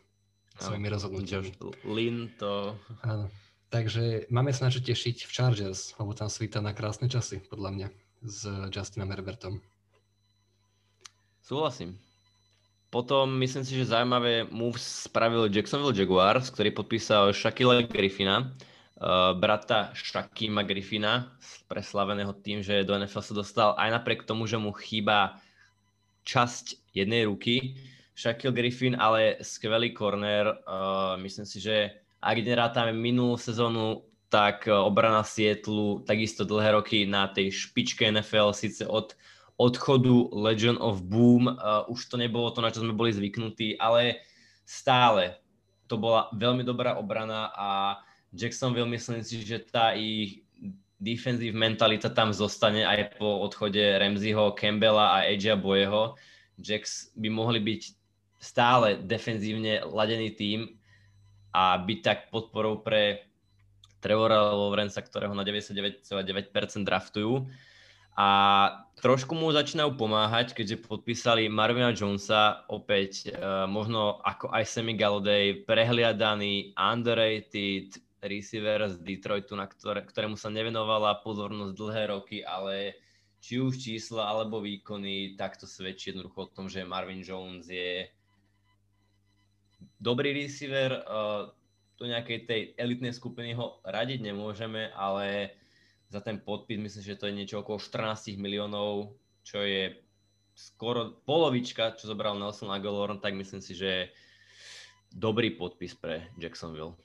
svojimi 0.62 0.88
rozhodnutiami. 0.88 1.48
Lin 1.90 2.31
to... 2.38 2.79
Áno. 3.03 3.27
Takže 3.72 4.29
máme 4.29 4.53
sa 4.53 4.68
na 4.68 4.70
čo 4.70 4.85
tešiť 4.85 5.25
v 5.25 5.33
Chargers, 5.33 5.96
lebo 5.96 6.12
tam 6.12 6.29
svíta 6.29 6.61
na 6.61 6.77
krásne 6.77 7.09
časy, 7.09 7.40
podľa 7.40 7.70
mňa, 7.72 7.88
s 8.20 8.44
Justinom 8.68 9.09
Herbertom. 9.09 9.64
Súhlasím. 11.40 11.96
Potom 12.92 13.33
myslím 13.40 13.64
si, 13.64 13.72
že 13.72 13.88
zaujímavé 13.88 14.44
move 14.53 14.77
spravil 14.77 15.48
Jacksonville 15.48 15.96
Jaguars, 15.96 16.53
ktorý 16.53 16.77
podpísal 16.77 17.33
Shaquilla 17.33 17.81
Griffina, 17.88 18.53
uh, 19.01 19.33
brata 19.33 19.96
Shakima 19.96 20.61
Griffina, 20.61 21.33
preslaveného 21.72 22.37
tým, 22.44 22.61
že 22.61 22.85
do 22.85 22.92
NFL 22.92 23.25
sa 23.25 23.33
dostal 23.33 23.68
aj 23.81 23.88
napriek 23.96 24.29
tomu, 24.29 24.44
že 24.44 24.61
mu 24.61 24.77
chýba 24.77 25.40
časť 26.29 26.92
jednej 26.92 27.25
ruky. 27.25 27.81
Shaquille 28.12 28.55
Griffin, 28.55 28.94
ale 29.01 29.40
skvelý 29.40 29.96
corner. 29.96 30.61
Uh, 30.68 31.16
myslím 31.20 31.48
si, 31.48 31.61
že 31.61 31.96
ak 32.22 32.38
nerátame 32.38 32.94
minulú 32.94 33.35
sezónu, 33.35 34.07
tak 34.33 34.64
e, 34.64 34.72
obrana 34.72 35.20
Sietlu 35.20 36.01
takisto 36.09 36.48
dlhé 36.48 36.72
roky 36.72 37.05
na 37.05 37.29
tej 37.29 37.53
špičke 37.53 38.09
NFL, 38.09 38.57
síce 38.57 38.87
od 38.88 39.12
odchodu 39.61 40.33
Legend 40.33 40.81
of 40.81 41.05
Boom, 41.05 41.53
uh, 41.53 41.85
už 41.92 42.09
to 42.09 42.16
nebolo 42.16 42.48
to, 42.51 42.64
na 42.64 42.72
čo 42.72 42.81
sme 42.81 42.96
boli 42.96 43.12
zvyknutí, 43.12 43.77
ale 43.77 44.25
stále 44.64 45.37
to 45.87 46.01
bola 46.01 46.33
veľmi 46.33 46.64
dobrá 46.64 46.96
obrana 46.96 47.53
a 47.53 48.01
Jacksonville 48.33 48.88
myslím 48.88 49.20
si, 49.20 49.44
že 49.44 49.61
tá 49.61 49.92
ich 49.92 50.40
defensive 50.96 51.53
mentalita 51.53 52.09
tam 52.09 52.33
zostane 52.33 52.87
aj 52.88 53.20
po 53.20 53.44
odchode 53.44 54.01
Ramseyho, 54.01 54.57
Campbella 54.57 55.20
a 55.20 55.29
Edgea 55.29 55.59
Boyeho. 55.59 56.16
Jacks 56.57 57.12
by 57.12 57.29
mohli 57.29 57.61
byť 57.61 58.02
stále 58.42 58.98
defenzívne 58.98 59.87
ladený 59.87 60.35
tým 60.35 60.61
a 61.55 61.78
byť 61.78 61.98
tak 62.02 62.18
podporou 62.35 62.83
pre 62.83 63.31
Trevora 64.02 64.50
Lawrencea, 64.50 65.07
ktorého 65.07 65.31
na 65.31 65.46
99,9% 65.46 66.83
draftujú. 66.83 67.46
A 68.18 68.28
trošku 68.98 69.33
mu 69.33 69.55
začínajú 69.55 69.94
pomáhať, 69.96 70.52
keďže 70.52 70.85
podpísali 70.85 71.48
Marvina 71.48 71.94
Jonesa, 71.94 72.66
opäť 72.68 73.31
uh, 73.31 73.64
možno 73.64 74.20
ako 74.26 74.52
aj 74.52 74.68
Sammy 74.68 74.98
Galladay, 74.98 75.64
prehliadaný, 75.64 76.76
underrated 76.76 77.96
receiver 78.20 78.90
z 78.90 79.00
Detroitu, 79.00 79.57
na 79.57 79.64
ktoré, 79.64 80.05
ktorému 80.05 80.37
sa 80.37 80.52
nevenovala 80.52 81.24
pozornosť 81.24 81.72
dlhé 81.72 82.02
roky, 82.12 82.38
ale 82.44 83.00
či 83.42 83.59
už 83.59 83.81
čísla 83.81 84.28
alebo 84.28 84.61
výkony, 84.61 85.35
tak 85.35 85.57
to 85.57 85.64
svedčí 85.64 86.12
jednoducho 86.12 86.46
o 86.46 86.52
tom, 86.52 86.66
že 86.68 86.87
Marvin 86.87 87.24
Jones 87.24 87.66
je 87.66 88.07
dobrý 90.01 90.35
receiver, 90.35 91.03
uh, 91.03 91.51
do 91.97 92.11
nejakej 92.11 92.38
tej 92.51 92.61
elitnej 92.75 93.14
skupiny 93.14 93.55
ho 93.55 93.79
radiť 93.87 94.27
nemôžeme, 94.27 94.90
ale 94.97 95.55
za 96.11 96.18
ten 96.18 96.42
podpis 96.42 96.77
myslím, 96.77 97.03
že 97.07 97.18
to 97.18 97.31
je 97.31 97.38
niečo 97.38 97.62
okolo 97.62 97.79
14 97.79 98.35
miliónov, 98.37 99.14
čo 99.47 99.62
je 99.62 100.03
skoro 100.53 101.23
polovička, 101.25 101.97
čo 101.97 102.11
zobral 102.11 102.37
Nelson 102.37 102.68
Aguilar, 102.75 103.16
tak 103.23 103.38
myslím 103.38 103.62
si, 103.64 103.73
že 103.73 103.87
je 103.87 104.03
dobrý 105.14 105.55
podpis 105.57 105.97
pre 105.97 106.29
Jacksonville. 106.37 106.99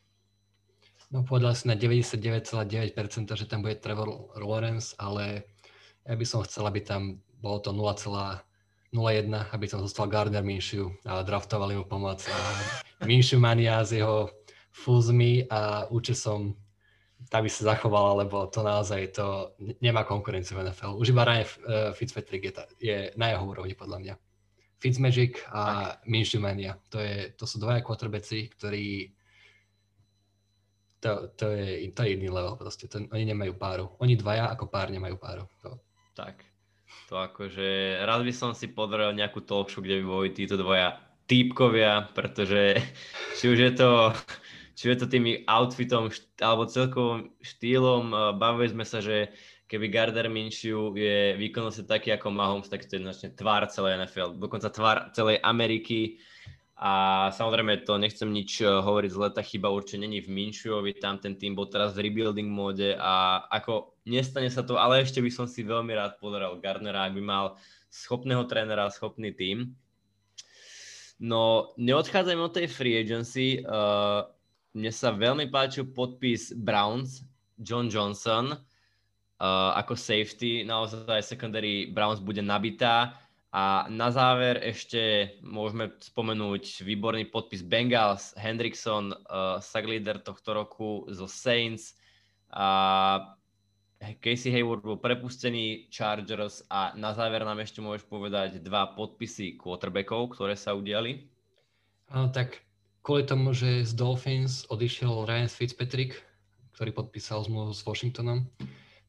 No 1.08 1.24
povedal 1.24 1.56
si 1.56 1.72
na 1.72 1.80
99,9%, 1.80 3.40
že 3.40 3.48
tam 3.48 3.64
bude 3.64 3.80
Trevor 3.80 4.36
Lawrence, 4.36 4.92
ale 5.00 5.48
ja 6.04 6.16
by 6.20 6.26
som 6.28 6.44
chcel, 6.44 6.68
aby 6.68 6.84
tam 6.84 7.24
bolo 7.40 7.64
to 7.64 7.72
0,01, 8.94 9.52
aby 9.52 9.66
tam 9.68 9.84
zostal 9.84 10.08
Gardner 10.08 10.44
Minshew 10.44 10.88
a 11.06 11.22
draftovali 11.24 11.76
mu 11.76 11.84
pomoc 11.84 12.24
a 12.28 12.40
Minshew 13.06 13.40
mania 13.40 13.84
s 13.84 13.92
jeho 13.92 14.32
fúzmi 14.72 15.44
a 15.50 15.90
účesom 15.92 16.56
tá 17.28 17.42
by 17.42 17.50
sa 17.50 17.74
zachovala, 17.74 18.24
lebo 18.24 18.46
to 18.48 18.62
naozaj 18.62 19.02
to 19.10 19.58
nemá 19.82 20.06
konkurenciu 20.06 20.54
v 20.54 20.70
NFL. 20.70 21.02
Už 21.02 21.12
iba 21.12 21.26
Ryan 21.26 21.44
uh, 21.44 21.50
Fitzpatrick 21.92 22.46
je, 22.46 22.54
ta, 22.54 22.64
je 22.78 23.10
na 23.18 23.34
jeho 23.34 23.44
úrovni 23.44 23.74
podľa 23.74 23.98
mňa. 24.00 24.14
Fitzmagic 24.78 25.42
a 25.50 25.98
Minshew 26.06 26.38
Mania. 26.38 26.78
To, 26.94 27.02
je, 27.02 27.34
to 27.34 27.50
sú 27.50 27.58
dvaja 27.58 27.82
quarterbacki, 27.82 28.54
ktorí 28.54 29.18
to, 31.02 31.34
to, 31.34 31.46
je, 31.58 31.90
to 31.94 32.06
je 32.06 32.10
iný 32.14 32.30
level 32.30 32.54
proste. 32.58 32.86
To, 32.86 33.02
oni 33.10 33.26
nemajú 33.26 33.58
páru. 33.58 33.90
Oni 33.98 34.14
dvaja 34.14 34.54
ako 34.54 34.70
pár 34.70 34.94
nemajú 34.94 35.18
páru. 35.18 35.50
To. 35.66 35.82
Tak. 36.14 36.46
To 37.08 37.20
akože, 37.20 38.00
raz 38.04 38.20
by 38.24 38.34
som 38.36 38.52
si 38.52 38.72
pozrel 38.72 39.16
nejakú 39.16 39.44
talk 39.44 39.72
kde 39.72 40.02
by 40.02 40.06
boli 40.08 40.30
títo 40.32 40.60
dvoja 40.60 41.00
týpkovia, 41.28 42.08
pretože 42.16 42.80
či 43.40 43.46
už 43.52 43.60
je 43.60 43.72
to, 43.76 43.90
či 44.76 44.92
je 44.92 44.98
to 45.00 45.08
tými 45.12 45.44
outfitom 45.48 46.08
alebo 46.40 46.68
celkovým 46.68 47.32
štýlom, 47.44 48.36
bavili 48.40 48.72
sme 48.72 48.86
sa, 48.88 49.04
že 49.04 49.36
keby 49.68 49.92
Gardner 49.92 50.32
Minshew 50.32 50.96
je 50.96 51.36
výkonnosť 51.36 51.84
taký 51.84 52.16
ako 52.16 52.32
Mahomes, 52.32 52.72
tak 52.72 52.88
to 52.88 52.96
je 52.96 53.04
jednoznačne 53.04 53.36
tvár 53.36 53.68
celej 53.68 54.00
NFL, 54.00 54.40
dokonca 54.40 54.72
tvár 54.72 54.98
celej 55.12 55.44
Ameriky. 55.44 56.24
A 56.78 57.28
samozrejme 57.34 57.90
to 57.90 57.98
nechcem 57.98 58.30
nič 58.30 58.62
eh, 58.62 58.70
hovoriť 58.70 59.10
zle, 59.12 59.28
tá 59.34 59.42
chyba 59.42 59.74
určite 59.74 60.06
není 60.06 60.22
v 60.22 60.30
Minšuovi, 60.30 61.02
tam 61.02 61.18
ten 61.18 61.34
tým 61.34 61.58
bol 61.58 61.68
teraz 61.68 61.98
v 61.98 62.06
rebuilding 62.06 62.48
móde 62.48 62.94
a 62.94 63.44
ako 63.50 63.97
nestane 64.08 64.48
sa 64.48 64.64
to, 64.64 64.80
ale 64.80 65.04
ešte 65.04 65.20
by 65.20 65.28
som 65.28 65.46
si 65.46 65.68
veľmi 65.68 65.92
rád 65.92 66.16
pozeral 66.18 66.58
Gardnera, 66.64 67.06
ak 67.06 67.14
by 67.14 67.24
mal 67.24 67.46
schopného 67.92 68.48
trénera, 68.48 68.88
schopný 68.88 69.36
tým. 69.36 69.76
No, 71.18 71.74
neodchádzajme 71.82 72.44
od 72.46 72.54
tej 72.54 72.68
free 72.70 72.96
agency. 72.96 73.66
Uh, 73.66 74.30
mne 74.78 74.94
sa 74.94 75.10
veľmi 75.10 75.50
páčil 75.50 75.90
podpis 75.90 76.54
Browns, 76.54 77.26
John 77.58 77.90
Johnson, 77.90 78.54
uh, 78.54 79.72
ako 79.74 79.98
safety. 79.98 80.62
Naozaj 80.62 81.26
secondary 81.26 81.90
Browns 81.90 82.22
bude 82.22 82.46
nabitá. 82.46 83.18
A 83.50 83.90
na 83.90 84.14
záver 84.14 84.62
ešte 84.62 85.34
môžeme 85.42 85.90
spomenúť 85.98 86.86
výborný 86.86 87.34
podpis 87.34 87.66
Bengals, 87.66 88.38
Hendrickson, 88.38 89.10
uh, 89.10 89.58
saglíder 89.58 90.22
tohto 90.22 90.54
roku 90.54 91.10
zo 91.10 91.26
Saints. 91.26 91.98
A 92.54 93.37
Casey 93.98 94.54
Hayward 94.54 94.86
bol 94.86 95.02
prepustený 95.02 95.90
Chargers 95.90 96.62
a 96.70 96.94
na 96.94 97.18
záver 97.18 97.42
nám 97.42 97.58
ešte 97.58 97.82
môžeš 97.82 98.06
povedať 98.06 98.62
dva 98.62 98.94
podpisy 98.94 99.58
quarterbackov, 99.58 100.38
ktoré 100.38 100.54
sa 100.54 100.78
udiali. 100.78 101.26
Áno, 102.14 102.30
tak 102.30 102.62
kvôli 103.02 103.26
tomu, 103.26 103.52
že 103.58 103.84
z 103.84 103.92
Dolphins 103.98 104.70
odišiel 104.70 105.26
Ryan 105.26 105.50
Fitzpatrick, 105.50 106.14
ktorý 106.78 106.94
podpísal 106.94 107.50
zmluvu 107.50 107.74
s 107.74 107.82
Washingtonom, 107.82 108.46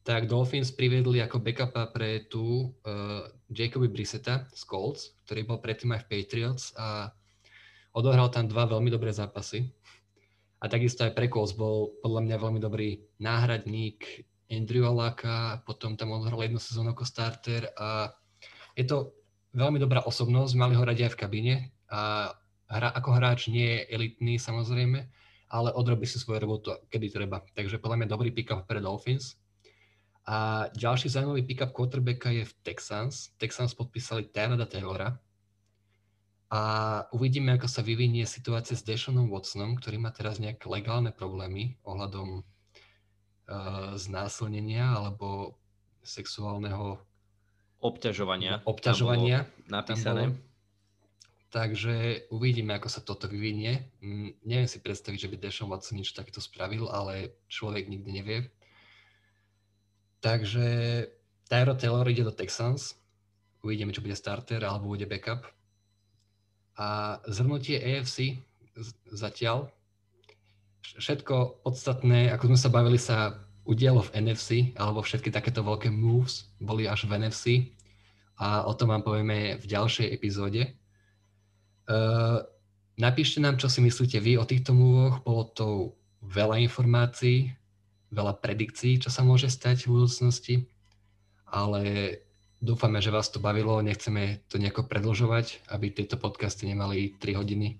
tak 0.01 0.25
Dolphins 0.25 0.73
priviedli 0.73 1.21
ako 1.21 1.37
backupa 1.37 1.85
pre 1.93 2.25
tú 2.25 2.73
uh, 2.81 3.29
Jacoby 3.53 3.93
Brissetta 3.93 4.49
z 4.49 4.61
Colts, 4.65 5.21
ktorý 5.29 5.45
bol 5.45 5.61
predtým 5.61 5.93
aj 5.93 6.01
v 6.01 6.09
Patriots 6.09 6.73
a 6.73 7.13
odohral 7.93 8.33
tam 8.33 8.49
dva 8.49 8.65
veľmi 8.65 8.89
dobré 8.89 9.13
zápasy. 9.13 9.69
A 10.59 10.67
takisto 10.67 11.05
aj 11.05 11.13
pre 11.13 11.29
Colts 11.29 11.53
bol 11.53 11.93
podľa 12.01 12.25
mňa 12.25 12.37
veľmi 12.41 12.59
dobrý 12.59 12.99
náhradník 13.21 14.27
Andrew 14.49 14.83
Alaka, 14.89 15.61
potom 15.63 15.93
tam 15.93 16.17
odohral 16.17 16.49
jednu 16.49 16.57
sezónu 16.57 16.97
ako 16.97 17.05
starter 17.05 17.69
a 17.77 18.09
je 18.73 18.85
to 18.89 19.13
veľmi 19.53 19.77
dobrá 19.77 20.01
osobnosť, 20.05 20.57
mali 20.57 20.73
ho 20.73 20.81
radi 20.81 21.05
aj 21.05 21.13
v 21.13 21.21
kabíne 21.21 21.55
a 21.89 22.33
hra, 22.69 22.89
ako 22.93 23.09
hráč 23.17 23.49
nie 23.49 23.65
je 23.65 23.79
elitný 23.93 24.37
samozrejme, 24.41 24.99
ale 25.49 25.69
odrobí 25.73 26.05
si 26.05 26.21
svoju 26.21 26.39
robotu, 26.41 26.77
kedy 26.89 27.09
treba. 27.09 27.41
Takže 27.57 27.81
podľa 27.81 28.05
mňa 28.05 28.07
dobrý 28.13 28.29
pick-up 28.29 28.69
pre 28.69 28.77
Dolphins. 28.81 29.37
A 30.29 30.69
ďalší 30.77 31.09
zaujímavý 31.09 31.41
pick-up 31.41 31.73
quarterbacka 31.73 32.29
je 32.29 32.45
v 32.45 32.53
Texans. 32.61 33.33
Texans 33.41 33.73
podpísali 33.73 34.29
Tyrada 34.29 34.69
Taylora. 34.69 35.17
A 36.53 36.61
uvidíme, 37.13 37.57
ako 37.57 37.65
sa 37.65 37.81
vyvinie 37.81 38.29
situácia 38.29 38.77
s 38.77 38.85
Deshanom 38.85 39.29
Watsonom, 39.33 39.77
ktorý 39.77 39.97
má 39.97 40.13
teraz 40.13 40.37
nejaké 40.37 40.69
legálne 40.69 41.09
problémy 41.09 41.81
ohľadom 41.81 42.45
znásilnenia 43.97 44.93
alebo 44.93 45.57
sexuálneho 46.05 47.01
obťažovania. 47.81 48.61
Obťažovania. 48.67 49.47
Napísané. 49.71 50.35
Takže 51.49 52.29
uvidíme, 52.29 52.77
ako 52.77 52.89
sa 52.93 53.01
toto 53.01 53.25
vyvinie. 53.25 53.89
Mm, 54.05 54.37
neviem 54.45 54.69
si 54.69 54.77
predstaviť, 54.77 55.17
že 55.17 55.29
by 55.33 55.35
Deshaun 55.41 55.73
Watson 55.73 55.97
niečo 55.97 56.13
takéto 56.13 56.37
spravil, 56.37 56.85
ale 56.93 57.41
človek 57.49 57.89
nikdy 57.89 58.09
nevie. 58.21 58.39
Takže 60.21 60.67
Tyro 61.49 61.73
Taylor 61.73 62.05
ide 62.05 62.21
do 62.21 62.35
Texans. 62.35 63.01
Uvidíme, 63.65 63.89
čo 63.89 64.05
bude 64.05 64.13
starter 64.13 64.61
alebo 64.61 64.93
bude 64.93 65.09
backup. 65.09 65.41
A 66.77 67.17
zhrnutie 67.25 67.81
AFC 67.81 68.37
zatiaľ. 69.09 69.73
Všetko 70.97 71.61
podstatné, 71.61 72.33
ako 72.33 72.55
sme 72.55 72.59
sa 72.59 72.69
bavili, 72.73 72.97
sa 72.97 73.37
udialo 73.69 74.01
v 74.09 74.13
NFC, 74.25 74.73
alebo 74.73 75.05
všetky 75.05 75.29
takéto 75.29 75.61
veľké 75.61 75.93
moves 75.93 76.49
boli 76.57 76.89
až 76.89 77.05
v 77.05 77.21
NFC. 77.21 77.77
A 78.41 78.65
o 78.65 78.73
tom 78.73 78.89
vám 78.89 79.05
povieme 79.05 79.61
v 79.61 79.65
ďalšej 79.69 80.09
epizóde. 80.09 80.73
Uh, 81.85 82.41
napíšte 82.97 83.37
nám, 83.37 83.61
čo 83.61 83.69
si 83.69 83.83
myslíte 83.83 84.17
vy 84.17 84.41
o 84.41 84.47
týchto 84.47 84.73
movoch. 84.73 85.21
Bolo 85.21 85.43
to 85.53 85.67
veľa 86.25 86.57
informácií, 86.65 87.53
veľa 88.09 88.41
predikcií, 88.41 88.97
čo 88.97 89.13
sa 89.13 89.21
môže 89.21 89.51
stať 89.51 89.85
v 89.85 90.01
budúcnosti, 90.01 90.55
ale 91.45 92.15
dúfame, 92.57 92.99
že 92.99 93.13
vás 93.13 93.29
to 93.29 93.37
bavilo, 93.37 93.79
nechceme 93.85 94.43
to 94.49 94.57
nejako 94.57 94.85
predlžovať, 94.85 95.61
aby 95.69 95.93
tieto 95.93 96.17
podcasty 96.17 96.65
nemali 96.67 97.15
3 97.17 97.39
hodiny. 97.39 97.79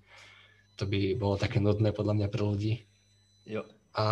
To 0.79 0.87
by 0.87 1.17
bolo 1.19 1.35
také 1.35 1.59
nudné 1.59 1.91
podľa 1.91 2.13
mňa 2.15 2.27
pre 2.31 2.43
ľudí. 2.45 2.88
Jo. 3.49 3.65
A 3.97 4.05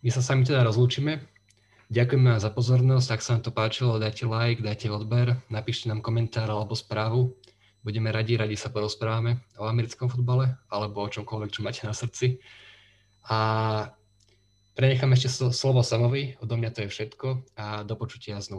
my 0.00 0.10
sa 0.14 0.22
sami 0.22 0.46
teda 0.46 0.62
rozlúčime. 0.62 1.26
Ďakujeme 1.90 2.38
za 2.38 2.48
pozornosť, 2.54 3.08
ak 3.10 3.20
sa 3.20 3.30
vám 3.36 3.42
to 3.44 3.52
páčilo, 3.52 4.00
dajte 4.00 4.24
like, 4.24 4.62
dajte 4.62 4.88
odber, 4.88 5.36
napíšte 5.50 5.90
nám 5.90 6.00
komentár 6.00 6.48
alebo 6.48 6.72
správu. 6.72 7.34
Budeme 7.84 8.08
radi, 8.08 8.40
radi 8.40 8.56
sa 8.56 8.72
porozprávame 8.72 9.44
o 9.60 9.68
americkom 9.68 10.08
futbale 10.08 10.56
alebo 10.72 11.04
o 11.04 11.12
čomkoľvek, 11.12 11.52
čo 11.52 11.60
máte 11.60 11.84
na 11.84 11.92
srdci. 11.92 12.40
A 13.28 13.36
Prenechám 14.74 15.14
ešte 15.14 15.54
slovo 15.54 15.86
Samovi, 15.86 16.34
odo 16.42 16.58
mňa 16.58 16.74
to 16.74 16.82
je 16.82 16.90
všetko 16.90 17.46
a 17.54 17.86
do 17.86 17.94
počutia 17.94 18.42
z. 18.42 18.50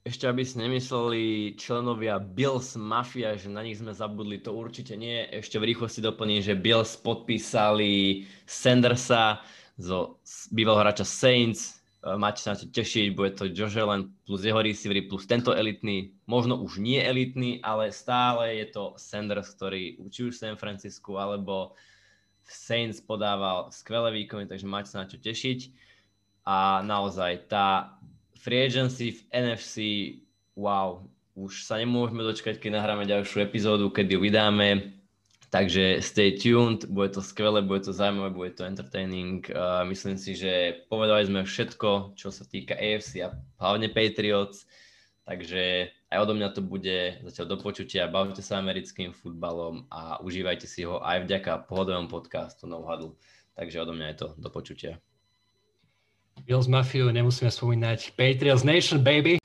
Ešte 0.00 0.24
aby 0.24 0.40
si 0.48 0.56
nemysleli 0.56 1.24
členovia 1.60 2.16
Bills 2.16 2.72
Mafia, 2.72 3.36
že 3.36 3.52
na 3.52 3.60
nich 3.60 3.76
sme 3.76 3.92
zabudli, 3.92 4.40
to 4.40 4.56
určite 4.56 4.96
nie. 4.96 5.28
Ešte 5.28 5.60
v 5.60 5.76
rýchlosti 5.76 6.00
doplním, 6.00 6.40
že 6.40 6.56
Bills 6.56 6.96
podpísali 6.96 8.24
Sandersa 8.48 9.44
zo 9.76 10.16
bývalého 10.56 10.88
hráča 10.88 11.04
Saints. 11.04 11.84
E, 12.00 12.16
máte 12.16 12.40
sa 12.40 12.56
na 12.56 12.64
to 12.64 12.72
tešiť, 12.72 13.12
bude 13.12 13.36
to 13.36 13.52
Josh 13.52 13.76
Allen 13.76 14.08
plus 14.24 14.40
jeho 14.40 14.64
receivery 14.64 15.04
plus 15.04 15.28
tento 15.28 15.52
elitný, 15.52 16.16
možno 16.24 16.56
už 16.64 16.80
nie 16.80 16.96
elitný, 16.96 17.60
ale 17.60 17.92
stále 17.92 18.56
je 18.56 18.72
to 18.72 18.96
Sanders, 18.96 19.52
ktorý 19.52 20.00
či 20.08 20.32
už 20.32 20.32
v 20.32 20.40
San 20.48 20.56
Francisco 20.56 21.20
alebo 21.20 21.76
Saints 22.48 23.04
podával 23.04 23.68
skvelé 23.68 24.24
výkony, 24.24 24.48
takže 24.48 24.64
máte 24.64 24.88
sa 24.88 25.04
na 25.04 25.12
čo 25.12 25.20
tešiť. 25.20 25.92
A 26.48 26.80
naozaj 26.80 27.52
tá 27.52 28.00
free 28.40 28.64
agency 28.64 29.12
v 29.12 29.20
NFC, 29.30 29.74
wow, 30.56 31.04
už 31.36 31.68
sa 31.68 31.76
nemôžeme 31.76 32.24
dočkať, 32.24 32.56
keď 32.56 32.80
nahráme 32.80 33.04
ďalšiu 33.04 33.44
epizódu, 33.44 33.92
kedy 33.92 34.16
ju 34.16 34.20
vydáme. 34.24 34.96
Takže 35.50 35.98
stay 35.98 36.38
tuned, 36.38 36.86
bude 36.86 37.10
to 37.10 37.18
skvelé, 37.18 37.58
bude 37.58 37.82
to 37.82 37.90
zaujímavé, 37.90 38.30
bude 38.30 38.52
to 38.54 38.62
entertaining. 38.62 39.42
Uh, 39.50 39.82
myslím 39.90 40.14
si, 40.14 40.38
že 40.38 40.86
povedali 40.86 41.26
sme 41.26 41.42
všetko, 41.42 42.14
čo 42.14 42.30
sa 42.30 42.46
týka 42.46 42.78
AFC 42.78 43.26
a 43.26 43.34
hlavne 43.58 43.90
Patriots. 43.90 44.70
Takže 45.26 45.90
aj 46.10 46.18
odo 46.22 46.38
mňa 46.38 46.48
to 46.54 46.62
bude 46.62 47.22
zatiaľ 47.26 47.46
do 47.54 47.58
počutia. 47.58 48.06
Bavte 48.06 48.46
sa 48.46 48.62
americkým 48.62 49.10
futbalom 49.10 49.90
a 49.90 50.22
užívajte 50.22 50.70
si 50.70 50.86
ho 50.86 51.02
aj 51.02 51.26
vďaka 51.26 51.66
pohodovom 51.66 52.06
podcastu 52.06 52.70
No 52.70 52.86
Huddle. 52.86 53.18
Takže 53.58 53.82
odo 53.82 53.90
mňa 53.90 54.06
je 54.14 54.16
to 54.22 54.28
do 54.38 54.50
počutia. 54.54 55.02
Bills 56.44 56.68
Mafia, 56.70 57.08
nemusíme 57.12 57.50
spomínať 57.50 58.14
Patriots 58.16 58.64
Nation, 58.64 59.00
baby! 59.00 59.39